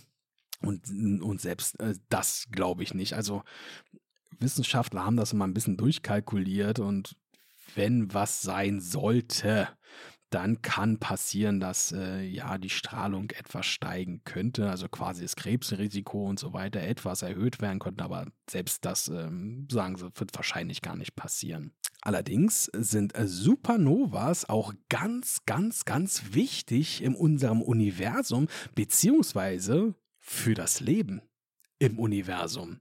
Und, 0.60 0.90
und 1.22 1.40
selbst 1.40 1.78
äh, 1.80 1.94
das 2.08 2.48
glaube 2.50 2.82
ich 2.82 2.94
nicht. 2.94 3.14
Also 3.14 3.42
Wissenschaftler 4.40 5.04
haben 5.04 5.16
das 5.16 5.32
immer 5.32 5.46
ein 5.46 5.54
bisschen 5.54 5.76
durchkalkuliert 5.76 6.78
und 6.80 7.16
wenn 7.78 8.12
was 8.12 8.42
sein 8.42 8.80
sollte, 8.80 9.68
dann 10.30 10.60
kann 10.60 10.98
passieren, 10.98 11.58
dass 11.58 11.92
äh, 11.92 12.20
ja 12.22 12.58
die 12.58 12.68
Strahlung 12.68 13.30
etwas 13.30 13.64
steigen 13.64 14.22
könnte, 14.24 14.68
also 14.68 14.88
quasi 14.88 15.22
das 15.22 15.36
Krebsrisiko 15.36 16.26
und 16.26 16.38
so 16.38 16.52
weiter 16.52 16.80
etwas 16.80 17.22
erhöht 17.22 17.62
werden 17.62 17.78
könnte, 17.78 18.04
aber 18.04 18.26
selbst 18.50 18.84
das, 18.84 19.08
ähm, 19.08 19.68
sagen 19.70 19.96
sie, 19.96 20.10
wird 20.14 20.34
wahrscheinlich 20.34 20.82
gar 20.82 20.96
nicht 20.96 21.16
passieren. 21.16 21.72
Allerdings 22.02 22.70
sind 22.74 23.14
Supernovas 23.16 24.48
auch 24.48 24.74
ganz, 24.88 25.40
ganz, 25.46 25.84
ganz 25.84 26.32
wichtig 26.32 27.02
in 27.02 27.14
unserem 27.14 27.62
Universum, 27.62 28.48
beziehungsweise 28.74 29.94
für 30.20 30.54
das 30.54 30.80
Leben 30.80 31.22
im 31.78 31.98
Universum. 31.98 32.80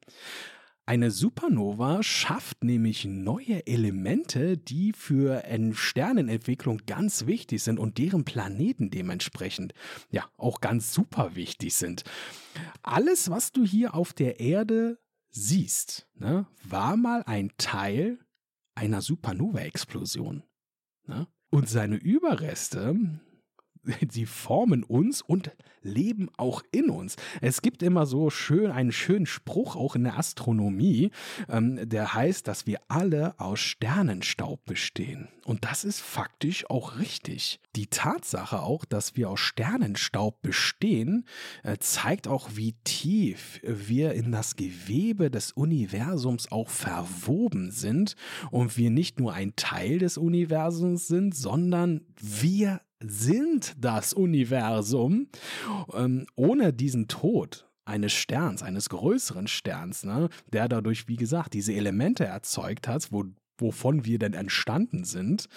Eine 0.90 1.12
Supernova 1.12 2.02
schafft 2.02 2.64
nämlich 2.64 3.04
neue 3.04 3.68
Elemente, 3.68 4.58
die 4.58 4.94
für 4.94 5.44
Sternenentwicklung 5.74 6.84
ganz 6.88 7.26
wichtig 7.26 7.62
sind 7.62 7.78
und 7.78 7.98
deren 7.98 8.24
Planeten 8.24 8.90
dementsprechend 8.90 9.74
ja 10.12 10.24
auch 10.38 10.62
ganz 10.62 10.94
super 10.94 11.36
wichtig 11.36 11.76
sind. 11.76 12.06
Alles, 12.84 13.30
was 13.30 13.52
du 13.52 13.66
hier 13.66 13.96
auf 13.96 14.14
der 14.14 14.40
Erde 14.40 14.98
siehst, 15.30 16.08
ne, 16.16 16.48
war 16.64 16.96
mal 16.96 17.22
ein 17.24 17.52
Teil 17.58 18.20
einer 18.74 19.02
Supernova-Explosion. 19.02 20.44
Ne? 21.06 21.28
Und 21.50 21.68
seine 21.68 21.98
Überreste 21.98 22.96
sie 24.10 24.26
formen 24.26 24.84
uns 24.84 25.22
und 25.22 25.52
leben 25.88 26.30
auch 26.38 26.62
in 26.72 26.90
uns. 26.90 27.16
Es 27.42 27.62
gibt 27.62 27.82
immer 27.82 28.06
so 28.06 28.30
schön 28.30 28.72
einen 28.72 28.92
schönen 28.92 29.26
Spruch 29.26 29.76
auch 29.76 29.96
in 29.96 30.04
der 30.04 30.18
Astronomie, 30.18 31.12
ähm, 31.50 31.88
der 31.88 32.14
heißt, 32.14 32.48
dass 32.48 32.68
wir 32.68 32.80
alle 32.88 33.40
aus 33.40 33.60
Sternenstaub 33.60 34.66
bestehen. 34.66 35.30
Und 35.46 35.64
das 35.64 35.86
ist 35.86 36.02
faktisch 36.02 36.70
auch 36.70 37.00
richtig. 37.00 37.62
Die 37.78 37.88
Tatsache 37.88 38.62
auch, 38.62 38.84
dass 38.84 39.16
wir 39.16 39.30
aus 39.30 39.40
Sternenstaub 39.40 40.42
bestehen, 40.42 41.26
äh, 41.64 41.78
zeigt 41.78 42.28
auch, 42.28 42.50
wie 42.56 42.74
tief 42.84 43.62
wir 43.64 44.14
in 44.14 44.32
das 44.32 44.58
Gewebe 44.58 45.32
des 45.32 45.54
Universums 45.54 46.52
auch 46.52 46.70
verwoben 46.70 47.72
sind 47.72 48.16
und 48.52 48.78
wir 48.78 48.90
nicht 48.90 49.20
nur 49.20 49.34
ein 49.34 49.56
Teil 49.56 50.00
des 50.00 50.18
Universums 50.18 51.08
sind, 51.08 51.34
sondern 51.34 52.02
wir 52.20 52.82
sind 53.00 53.76
das 53.80 54.14
Universum. 54.14 55.28
Ähm, 55.94 56.26
ohne 56.36 56.74
diesen 56.74 57.08
Tod 57.08 57.68
eines 57.86 58.14
Sterns, 58.14 58.64
eines 58.64 58.90
größeren 58.90 59.48
Sterns, 59.48 60.04
ne, 60.04 60.30
der 60.52 60.68
dadurch, 60.68 61.08
wie 61.08 61.16
gesagt, 61.16 61.54
diese 61.54 61.74
Elemente 61.74 62.26
erzeugt 62.26 62.88
hat, 62.88 63.12
wo, 63.12 63.26
wovon 63.58 64.06
wir 64.06 64.20
denn 64.20 64.34
entstanden 64.34 65.06
sind, 65.06 65.48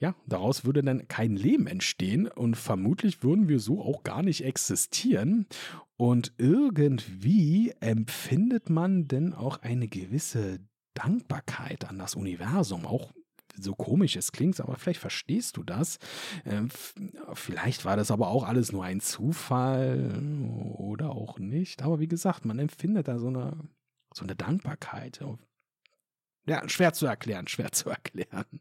ja, 0.00 0.14
daraus 0.26 0.64
würde 0.64 0.82
dann 0.82 1.08
kein 1.08 1.36
Leben 1.36 1.66
entstehen 1.66 2.28
und 2.28 2.56
vermutlich 2.56 3.24
würden 3.24 3.48
wir 3.48 3.58
so 3.58 3.82
auch 3.82 4.04
gar 4.04 4.22
nicht 4.22 4.44
existieren. 4.44 5.46
Und 5.96 6.32
irgendwie 6.38 7.74
empfindet 7.80 8.70
man 8.70 9.08
denn 9.08 9.34
auch 9.34 9.60
eine 9.62 9.88
gewisse 9.88 10.60
Dankbarkeit 10.94 11.88
an 11.88 11.98
das 11.98 12.14
Universum, 12.14 12.86
auch 12.86 13.12
so 13.62 13.74
komisch 13.74 14.16
es 14.16 14.32
klingt, 14.32 14.60
aber 14.60 14.76
vielleicht 14.76 15.00
verstehst 15.00 15.56
du 15.56 15.62
das. 15.62 15.98
Ähm, 16.44 16.68
vielleicht 17.34 17.84
war 17.84 17.96
das 17.96 18.10
aber 18.10 18.28
auch 18.28 18.44
alles 18.44 18.72
nur 18.72 18.84
ein 18.84 19.00
Zufall 19.00 20.22
oder 20.76 21.10
auch 21.10 21.38
nicht. 21.38 21.82
Aber 21.82 22.00
wie 22.00 22.08
gesagt, 22.08 22.44
man 22.44 22.58
empfindet 22.58 23.08
da 23.08 23.18
so 23.18 23.28
eine, 23.28 23.56
so 24.14 24.24
eine 24.24 24.36
Dankbarkeit. 24.36 25.20
Ja, 26.46 26.68
schwer 26.68 26.92
zu 26.92 27.06
erklären, 27.06 27.46
schwer 27.46 27.72
zu 27.72 27.90
erklären. 27.90 28.60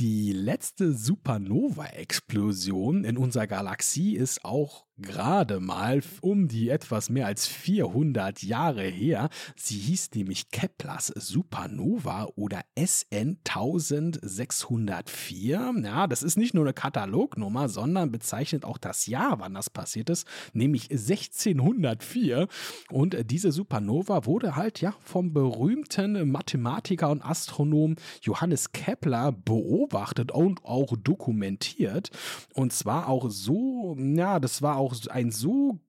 Die 0.00 0.32
letzte 0.32 0.92
Supernova-Explosion 0.92 3.04
in 3.04 3.16
unserer 3.16 3.46
Galaxie 3.46 4.14
ist 4.14 4.44
auch 4.44 4.85
gerade 4.98 5.60
mal 5.60 6.02
um 6.20 6.48
die 6.48 6.70
etwas 6.70 7.10
mehr 7.10 7.26
als 7.26 7.46
400 7.46 8.42
Jahre 8.42 8.84
her. 8.84 9.28
Sie 9.54 9.78
hieß 9.78 10.10
nämlich 10.14 10.50
Keplers 10.50 11.08
Supernova 11.08 12.28
oder 12.36 12.62
SN 12.78 13.38
1604. 13.46 15.74
Ja, 15.82 16.06
das 16.06 16.22
ist 16.22 16.36
nicht 16.36 16.54
nur 16.54 16.64
eine 16.64 16.72
Katalognummer, 16.72 17.68
sondern 17.68 18.10
bezeichnet 18.10 18.64
auch 18.64 18.78
das 18.78 19.06
Jahr, 19.06 19.40
wann 19.40 19.54
das 19.54 19.68
passiert 19.68 20.08
ist, 20.08 20.26
nämlich 20.52 20.90
1604. 20.90 22.48
Und 22.90 23.30
diese 23.30 23.52
Supernova 23.52 24.24
wurde 24.24 24.56
halt 24.56 24.80
ja 24.80 24.94
vom 25.02 25.32
berühmten 25.32 26.30
Mathematiker 26.30 27.10
und 27.10 27.24
Astronom 27.24 27.96
Johannes 28.22 28.72
Kepler 28.72 29.32
beobachtet 29.32 30.32
und 30.32 30.64
auch 30.64 30.96
dokumentiert. 30.96 32.10
Und 32.54 32.72
zwar 32.72 33.08
auch 33.08 33.30
so, 33.30 33.96
ja, 33.98 34.40
das 34.40 34.62
war 34.62 34.76
auch 34.76 34.85
auch 34.86 34.94
ein 35.08 35.30
so 35.30 35.80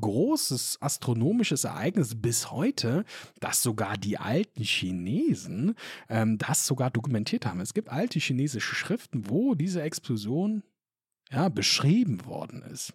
großes 0.00 0.78
astronomisches 0.80 1.64
Ereignis 1.64 2.20
bis 2.20 2.50
heute, 2.50 3.04
dass 3.40 3.62
sogar 3.62 3.96
die 3.96 4.18
alten 4.18 4.62
Chinesen 4.62 5.74
ähm, 6.08 6.38
das 6.38 6.66
sogar 6.66 6.90
dokumentiert 6.90 7.46
haben. 7.46 7.60
Es 7.60 7.74
gibt 7.74 7.90
alte 7.90 8.18
chinesische 8.18 8.74
Schriften, 8.74 9.28
wo 9.28 9.54
diese 9.54 9.82
Explosion 9.82 10.62
ja, 11.30 11.48
beschrieben 11.48 12.24
worden 12.26 12.62
ist. 12.62 12.92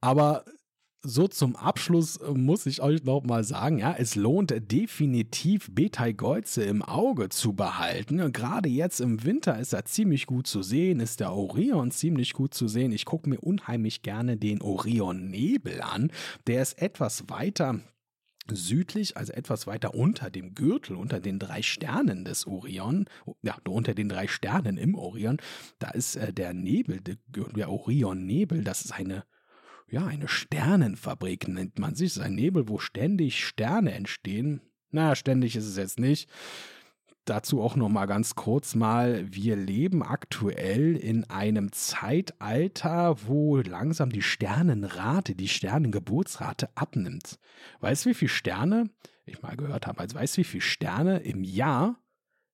Aber 0.00 0.44
so 1.04 1.26
zum 1.26 1.56
Abschluss 1.56 2.16
äh, 2.16 2.30
muss 2.30 2.66
ich 2.66 2.80
euch 2.80 3.02
noch 3.04 3.22
mal 3.24 3.44
sagen, 3.44 3.78
ja, 3.78 3.94
es 3.98 4.14
lohnt 4.14 4.54
definitiv 4.70 5.68
Betelgeuse 5.72 6.62
im 6.64 6.82
Auge 6.82 7.28
zu 7.28 7.54
behalten. 7.54 8.32
Gerade 8.32 8.68
jetzt 8.68 9.00
im 9.00 9.24
Winter 9.24 9.58
ist 9.58 9.72
er 9.72 9.84
ziemlich 9.84 10.26
gut 10.26 10.46
zu 10.46 10.62
sehen, 10.62 11.00
ist 11.00 11.20
der 11.20 11.32
Orion 11.32 11.90
ziemlich 11.90 12.32
gut 12.32 12.54
zu 12.54 12.68
sehen. 12.68 12.92
Ich 12.92 13.04
gucke 13.04 13.28
mir 13.28 13.40
unheimlich 13.40 14.02
gerne 14.02 14.36
den 14.36 14.62
Orion-Nebel 14.62 15.82
an. 15.82 16.10
Der 16.46 16.62
ist 16.62 16.80
etwas 16.80 17.28
weiter 17.28 17.80
südlich, 18.50 19.16
also 19.16 19.32
etwas 19.32 19.66
weiter 19.66 19.94
unter 19.94 20.30
dem 20.30 20.54
Gürtel, 20.54 20.96
unter 20.96 21.20
den 21.20 21.38
drei 21.38 21.62
Sternen 21.62 22.24
des 22.24 22.46
Orion, 22.46 23.06
ja, 23.42 23.56
unter 23.68 23.94
den 23.94 24.08
drei 24.08 24.26
Sternen 24.26 24.76
im 24.78 24.96
Orion, 24.96 25.38
da 25.78 25.90
ist 25.90 26.16
äh, 26.16 26.32
der 26.32 26.52
Nebel, 26.52 27.00
der, 27.00 27.16
der 27.28 27.70
Orion-Nebel, 27.70 28.64
das 28.64 28.84
ist 28.84 28.92
eine 28.92 29.24
ja, 29.92 30.06
eine 30.06 30.26
Sternenfabrik 30.26 31.48
nennt 31.48 31.78
man 31.78 31.94
sich. 31.94 32.14
Das 32.14 32.16
ist 32.16 32.22
ein 32.22 32.34
Nebel, 32.34 32.66
wo 32.66 32.78
ständig 32.78 33.44
Sterne 33.44 33.92
entstehen. 33.92 34.62
Na, 34.90 35.14
ständig 35.14 35.54
ist 35.54 35.66
es 35.66 35.76
jetzt 35.76 36.00
nicht. 36.00 36.30
Dazu 37.26 37.60
auch 37.60 37.76
noch 37.76 37.90
mal 37.90 38.06
ganz 38.06 38.34
kurz 38.34 38.74
mal, 38.74 39.26
wir 39.32 39.54
leben 39.54 40.02
aktuell 40.02 40.96
in 40.96 41.24
einem 41.24 41.72
Zeitalter, 41.72 43.26
wo 43.26 43.58
langsam 43.58 44.10
die 44.10 44.22
Sternenrate, 44.22 45.34
die 45.34 45.46
Sternengeburtsrate 45.46 46.70
abnimmt. 46.74 47.38
Weißt 47.80 48.06
du, 48.06 48.10
wie 48.10 48.14
viele 48.14 48.30
Sterne, 48.30 48.88
ich 49.26 49.42
mal 49.42 49.56
gehört 49.56 49.86
habe, 49.86 50.00
also 50.00 50.16
weißt 50.16 50.36
du, 50.36 50.40
wie 50.40 50.44
viele 50.44 50.62
Sterne 50.62 51.18
im 51.18 51.44
Jahr 51.44 52.02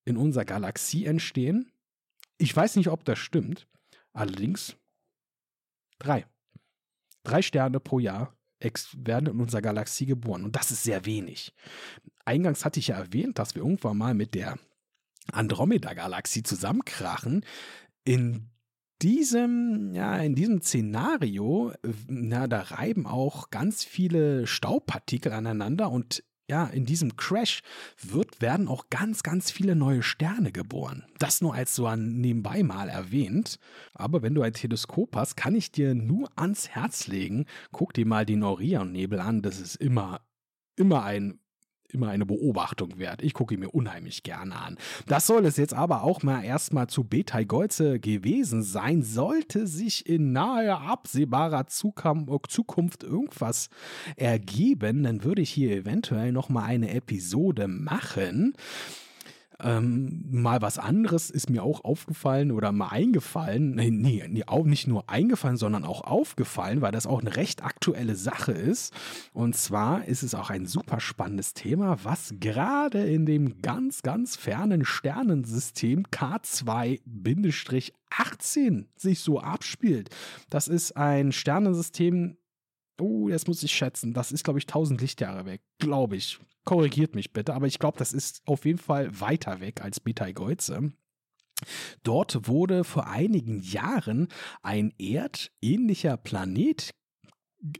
in 0.05 0.17
unserer 0.17 0.45
Galaxie 0.45 1.07
entstehen? 1.07 1.71
Ich 2.37 2.55
weiß 2.55 2.75
nicht, 2.75 2.89
ob 2.89 3.05
das 3.05 3.21
stimmt. 3.21 3.69
Allerdings 4.13 4.77
drei. 6.01 6.27
Drei 7.25 7.43
Sterne 7.43 7.81
pro 7.81 7.99
Jahr 7.99 8.35
werden 8.97 9.29
in 9.29 9.41
unserer 9.41 9.63
Galaxie 9.63 10.07
geboren. 10.07 10.45
Und 10.45 10.57
das 10.57 10.71
ist 10.71 10.83
sehr 10.83 11.05
wenig. 11.05 11.53
Eingangs 12.25 12.65
hatte 12.65 12.81
ich 12.81 12.89
ja 12.89 12.97
erwähnt, 12.97 13.39
dass 13.39 13.55
wir 13.55 13.63
irgendwann 13.63 13.97
mal 13.97 14.15
mit 14.15 14.35
der 14.35 14.59
Andromeda-Galaxie 15.33 16.43
zusammenkrachen. 16.43 17.45
In 18.05 18.51
diesem, 19.03 19.95
ja, 19.95 20.17
in 20.17 20.35
diesem 20.35 20.61
Szenario, 20.61 21.73
na, 22.09 22.49
da 22.49 22.63
reiben 22.63 23.07
auch 23.07 23.51
ganz 23.51 23.85
viele 23.85 24.47
Staubpartikel 24.47 25.33
aneinander 25.33 25.91
und 25.91 26.25
ja, 26.49 26.65
in 26.67 26.87
diesem 26.87 27.17
Crash 27.17 27.61
wird, 28.03 28.41
werden 28.41 28.69
auch 28.69 28.89
ganz, 28.91 29.23
ganz 29.23 29.51
viele 29.51 29.77
neue 29.77 30.03
Sterne 30.03 30.51
geboren. 30.51 31.05
Das 31.19 31.41
nur 31.41 31.55
als 31.55 31.75
so 31.75 31.87
ein 31.87 32.21
nebenbei 32.21 32.63
mal 32.63 32.89
erwähnt. 32.89 33.59
Aber 33.95 34.23
wenn 34.23 34.35
du 34.35 34.43
ein 34.43 34.55
Teleskop 34.55 35.15
hast, 35.15 35.37
kann 35.37 35.55
ich 35.55 35.71
dir 35.71 35.95
nur 35.95 36.31
ans 36.37 36.69
Herz 36.69 37.07
legen, 37.07 37.45
guck 37.71 37.93
dir 37.93 38.07
mal 38.07 38.25
den 38.25 38.43
Orion-Nebel 38.43 39.21
an. 39.21 39.43
Das 39.43 39.61
ist 39.61 39.77
immer, 39.77 40.21
immer 40.77 41.05
ein 41.05 41.39
immer 41.93 42.09
eine 42.09 42.27
Beobachtung 42.27 42.99
wert. 42.99 43.23
Ich 43.23 43.35
gucke 43.35 43.55
ihn 43.55 43.61
mir 43.61 43.71
unheimlich 43.71 44.23
gerne 44.23 44.57
an. 44.57 44.77
Das 45.07 45.27
soll 45.27 45.47
es 45.47 45.57
jetzt 45.57 45.75
aber 45.75 46.03
auch 46.03 46.23
mal 46.23 46.43
erstmal 46.45 46.87
zu 46.89 47.05
Betelgeuse 47.05 47.99
gewesen 48.01 48.63
sein. 48.63 49.03
Sollte 49.03 49.67
sich 49.67 50.09
in 50.09 50.33
nahe 50.33 50.77
absehbarer 50.79 51.67
Zukunft 51.67 53.03
irgendwas 53.03 53.71
ergeben, 54.17 55.03
dann 55.03 55.25
würde 55.25 55.43
ich 55.43 55.51
hier 55.51 55.73
eventuell 55.73 56.33
noch 56.33 56.49
mal 56.49 56.65
eine 56.65 56.91
Episode 56.91 57.69
machen. 57.69 58.55
Ähm, 59.61 60.25
mal 60.31 60.63
was 60.63 60.79
anderes 60.79 61.31
ist 61.31 61.51
mir 61.51 61.65
auch 61.65 61.85
aufgefallen 61.85 62.53
oder 62.53 62.71
mal 62.71 62.87
eingefallen. 62.89 63.75
Nee, 63.75 63.91
nee, 63.91 64.45
auch 64.47 64.65
nicht 64.65 64.87
nur 64.87 65.11
eingefallen, 65.11 65.57
sondern 65.57 65.83
auch 65.85 66.03
aufgefallen, 66.03 66.81
weil 66.81 66.93
das 66.93 67.09
auch 67.09 67.21
eine 67.21 67.35
recht 67.35 67.65
aktuelle 67.65 68.15
Sache 68.15 68.53
ist. 68.53 68.95
Und 69.33 69.57
zwar 69.57 70.05
ist 70.05 70.23
es 70.23 70.35
auch 70.35 70.51
ein 70.51 70.67
super 70.67 71.01
spannendes 71.01 71.55
Thema, 71.55 71.97
was 72.05 72.35
gerade 72.39 73.05
in 73.05 73.27
dem 73.27 73.61
ganz, 73.61 74.03
ganz 74.03 74.37
fernen 74.37 74.85
Sternensystem 74.85 76.05
K2-18 76.13 78.85
sich 78.95 79.19
so 79.21 79.41
abspielt. 79.41 80.11
Das 80.51 80.69
ist 80.69 80.97
ein 80.97 81.33
Sternensystem, 81.33 82.37
Oh, 83.01 83.29
jetzt 83.29 83.47
muss 83.49 83.63
ich 83.63 83.73
schätzen. 83.73 84.13
Das 84.13 84.33
ist, 84.33 84.45
glaube 84.45 84.59
ich, 84.59 84.67
1000 84.67 85.01
Lichtjahre 85.01 85.47
weg. 85.47 85.63
Glaube 85.79 86.17
ich. 86.17 86.39
Korrigiert 86.65 87.15
mich 87.15 87.33
bitte. 87.33 87.55
Aber 87.55 87.67
ich 87.67 87.79
glaube, 87.79 87.99
das 87.99 88.13
ist 88.13 88.43
auf 88.47 88.65
jeden 88.65 88.79
Fall 88.79 89.21
weiter 89.21 89.61
weg 89.61 89.83
als 89.83 90.01
Betelgeuse. 90.01 90.93
Dort 92.03 92.47
wurde 92.47 92.85
vor 92.85 93.07
einigen 93.09 93.61
Jahren 93.61 94.29
ein 94.63 94.93
erdähnlicher 94.99 96.17
Planet 96.17 96.95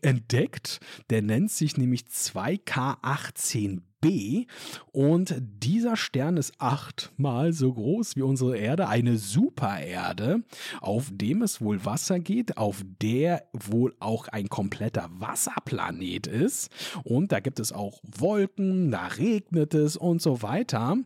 entdeckt. 0.03 0.81
Der 1.11 1.23
nennt 1.23 1.51
sich 1.51 1.77
nämlich 1.77 2.03
2K18b 2.03 3.88
B. 4.01 4.47
Und 4.93 5.35
dieser 5.41 5.97
Stern 5.97 6.37
ist 6.37 6.55
achtmal 6.59 7.53
so 7.53 7.73
groß 7.73 8.17
wie 8.17 8.23
unsere 8.23 8.57
Erde, 8.57 8.89
eine 8.89 9.17
Supererde, 9.17 10.43
auf 10.81 11.11
dem 11.13 11.43
es 11.43 11.61
wohl 11.61 11.85
Wasser 11.85 12.21
geht, 12.21 12.57
auf 12.57 12.85
der 13.01 13.45
wohl 13.53 13.95
auch 14.01 14.29
ein 14.29 14.49
kompletter 14.49 15.09
Wasserplanet 15.13 16.27
ist. 16.27 16.71
Und 17.05 17.33
da 17.33 17.41
gibt 17.41 17.61
es 17.61 17.73
auch 17.73 18.01
Wolken, 18.03 18.91
da 18.91 19.07
regnet 19.07 19.75
es 19.75 19.97
und 19.97 20.23
so 20.23 20.43
weiter. 20.43 20.97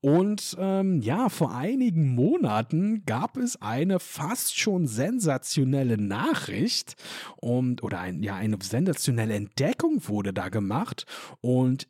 Und 0.00 0.56
ähm, 0.58 1.00
ja, 1.00 1.28
vor 1.28 1.54
einigen 1.54 2.14
Monaten 2.14 3.04
gab 3.06 3.36
es 3.36 3.60
eine 3.60 4.00
fast 4.00 4.58
schon 4.58 4.86
sensationelle 4.86 5.98
Nachricht 5.98 6.96
und 7.36 7.82
oder 7.82 8.00
ein, 8.00 8.22
ja, 8.22 8.36
eine 8.36 8.58
sensationelle 8.60 9.34
Entdeckung 9.34 10.08
wurde 10.08 10.32
da 10.32 10.48
gemacht. 10.48 11.06
Und 11.40 11.88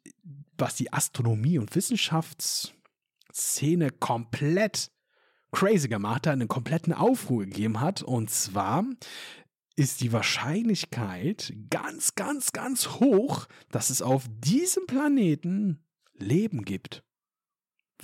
was 0.56 0.76
die 0.76 0.92
Astronomie- 0.92 1.58
und 1.58 1.74
Wissenschaftsszene 1.74 3.90
komplett 3.90 4.92
crazy 5.52 5.88
gemacht 5.88 6.26
hat, 6.26 6.34
einen 6.34 6.48
kompletten 6.48 6.92
Aufruhr 6.92 7.44
gegeben 7.44 7.80
hat. 7.80 8.02
Und 8.02 8.30
zwar 8.30 8.84
ist 9.76 10.00
die 10.00 10.12
Wahrscheinlichkeit 10.12 11.52
ganz, 11.70 12.14
ganz, 12.14 12.52
ganz 12.52 13.00
hoch, 13.00 13.46
dass 13.70 13.90
es 13.90 14.02
auf 14.02 14.26
diesem 14.28 14.86
Planeten 14.86 15.84
Leben 16.14 16.64
gibt. 16.64 17.02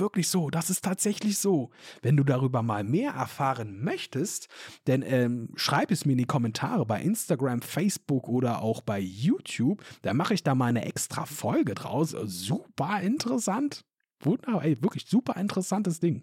Wirklich 0.00 0.28
so, 0.28 0.48
das 0.48 0.70
ist 0.70 0.82
tatsächlich 0.82 1.36
so. 1.36 1.70
Wenn 2.00 2.16
du 2.16 2.24
darüber 2.24 2.62
mal 2.62 2.84
mehr 2.84 3.12
erfahren 3.12 3.84
möchtest, 3.84 4.48
dann 4.84 5.02
ähm, 5.02 5.50
schreib 5.56 5.90
es 5.90 6.06
mir 6.06 6.12
in 6.12 6.18
die 6.18 6.24
Kommentare 6.24 6.86
bei 6.86 7.02
Instagram, 7.02 7.60
Facebook 7.60 8.26
oder 8.26 8.62
auch 8.62 8.80
bei 8.80 8.98
YouTube. 8.98 9.84
Da 10.00 10.14
mache 10.14 10.32
ich 10.32 10.42
da 10.42 10.54
mal 10.54 10.66
eine 10.66 10.86
extra 10.86 11.26
Folge 11.26 11.74
draus. 11.74 12.16
Super 12.24 13.02
interessant. 13.02 13.84
Wunderbar, 14.20 14.64
ey, 14.64 14.82
wirklich 14.82 15.04
super 15.06 15.36
interessantes 15.36 16.00
Ding. 16.00 16.22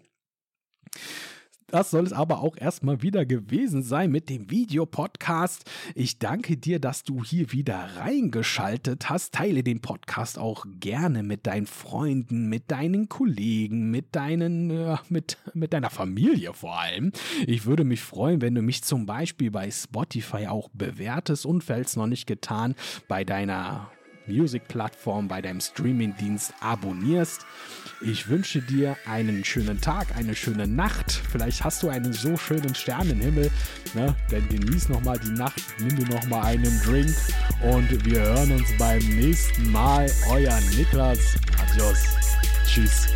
Das 1.70 1.90
soll 1.90 2.04
es 2.04 2.14
aber 2.14 2.40
auch 2.40 2.56
erstmal 2.56 3.02
wieder 3.02 3.26
gewesen 3.26 3.82
sein 3.82 4.10
mit 4.10 4.30
dem 4.30 4.50
Videopodcast. 4.50 5.70
Ich 5.94 6.18
danke 6.18 6.56
dir, 6.56 6.78
dass 6.78 7.02
du 7.02 7.22
hier 7.22 7.52
wieder 7.52 7.76
reingeschaltet 7.96 9.10
hast. 9.10 9.34
Teile 9.34 9.62
den 9.62 9.80
Podcast 9.80 10.38
auch 10.38 10.64
gerne 10.80 11.22
mit 11.22 11.46
deinen 11.46 11.66
Freunden, 11.66 12.48
mit 12.48 12.70
deinen 12.70 13.10
Kollegen, 13.10 13.90
mit 13.90 14.16
deinen, 14.16 14.70
äh, 14.70 14.96
mit, 15.10 15.36
mit 15.52 15.74
deiner 15.74 15.90
Familie 15.90 16.54
vor 16.54 16.80
allem. 16.80 17.12
Ich 17.46 17.66
würde 17.66 17.84
mich 17.84 18.00
freuen, 18.00 18.40
wenn 18.40 18.54
du 18.54 18.62
mich 18.62 18.82
zum 18.82 19.04
Beispiel 19.04 19.50
bei 19.50 19.70
Spotify 19.70 20.46
auch 20.46 20.70
bewertest 20.72 21.44
und 21.44 21.62
falls 21.62 21.96
noch 21.96 22.06
nicht 22.06 22.26
getan, 22.26 22.76
bei 23.08 23.24
deiner 23.24 23.90
Music-Plattform, 24.28 25.28
bei 25.28 25.42
deinem 25.42 25.60
Streaming-Dienst 25.60 26.54
abonnierst. 26.60 27.44
Ich 28.00 28.28
wünsche 28.28 28.60
dir 28.62 28.96
einen 29.06 29.44
schönen 29.44 29.80
Tag, 29.80 30.16
eine 30.16 30.34
schöne 30.34 30.68
Nacht. 30.68 31.10
Vielleicht 31.10 31.64
hast 31.64 31.82
du 31.82 31.88
einen 31.88 32.12
so 32.12 32.36
schönen 32.36 32.74
Sternenhimmel. 32.74 33.50
Ne? 33.94 34.14
Dann 34.30 34.48
genieß 34.48 34.88
nochmal 34.88 35.18
die 35.18 35.32
Nacht, 35.32 35.60
nimm 35.78 35.96
dir 35.96 36.14
nochmal 36.14 36.46
einen 36.46 36.80
Drink 36.82 37.14
und 37.62 38.04
wir 38.04 38.20
hören 38.20 38.52
uns 38.52 38.68
beim 38.78 39.00
nächsten 39.00 39.70
Mal. 39.72 40.10
Euer 40.30 40.58
Niklas. 40.76 41.36
Adios. 41.60 41.98
Tschüss. 42.66 43.08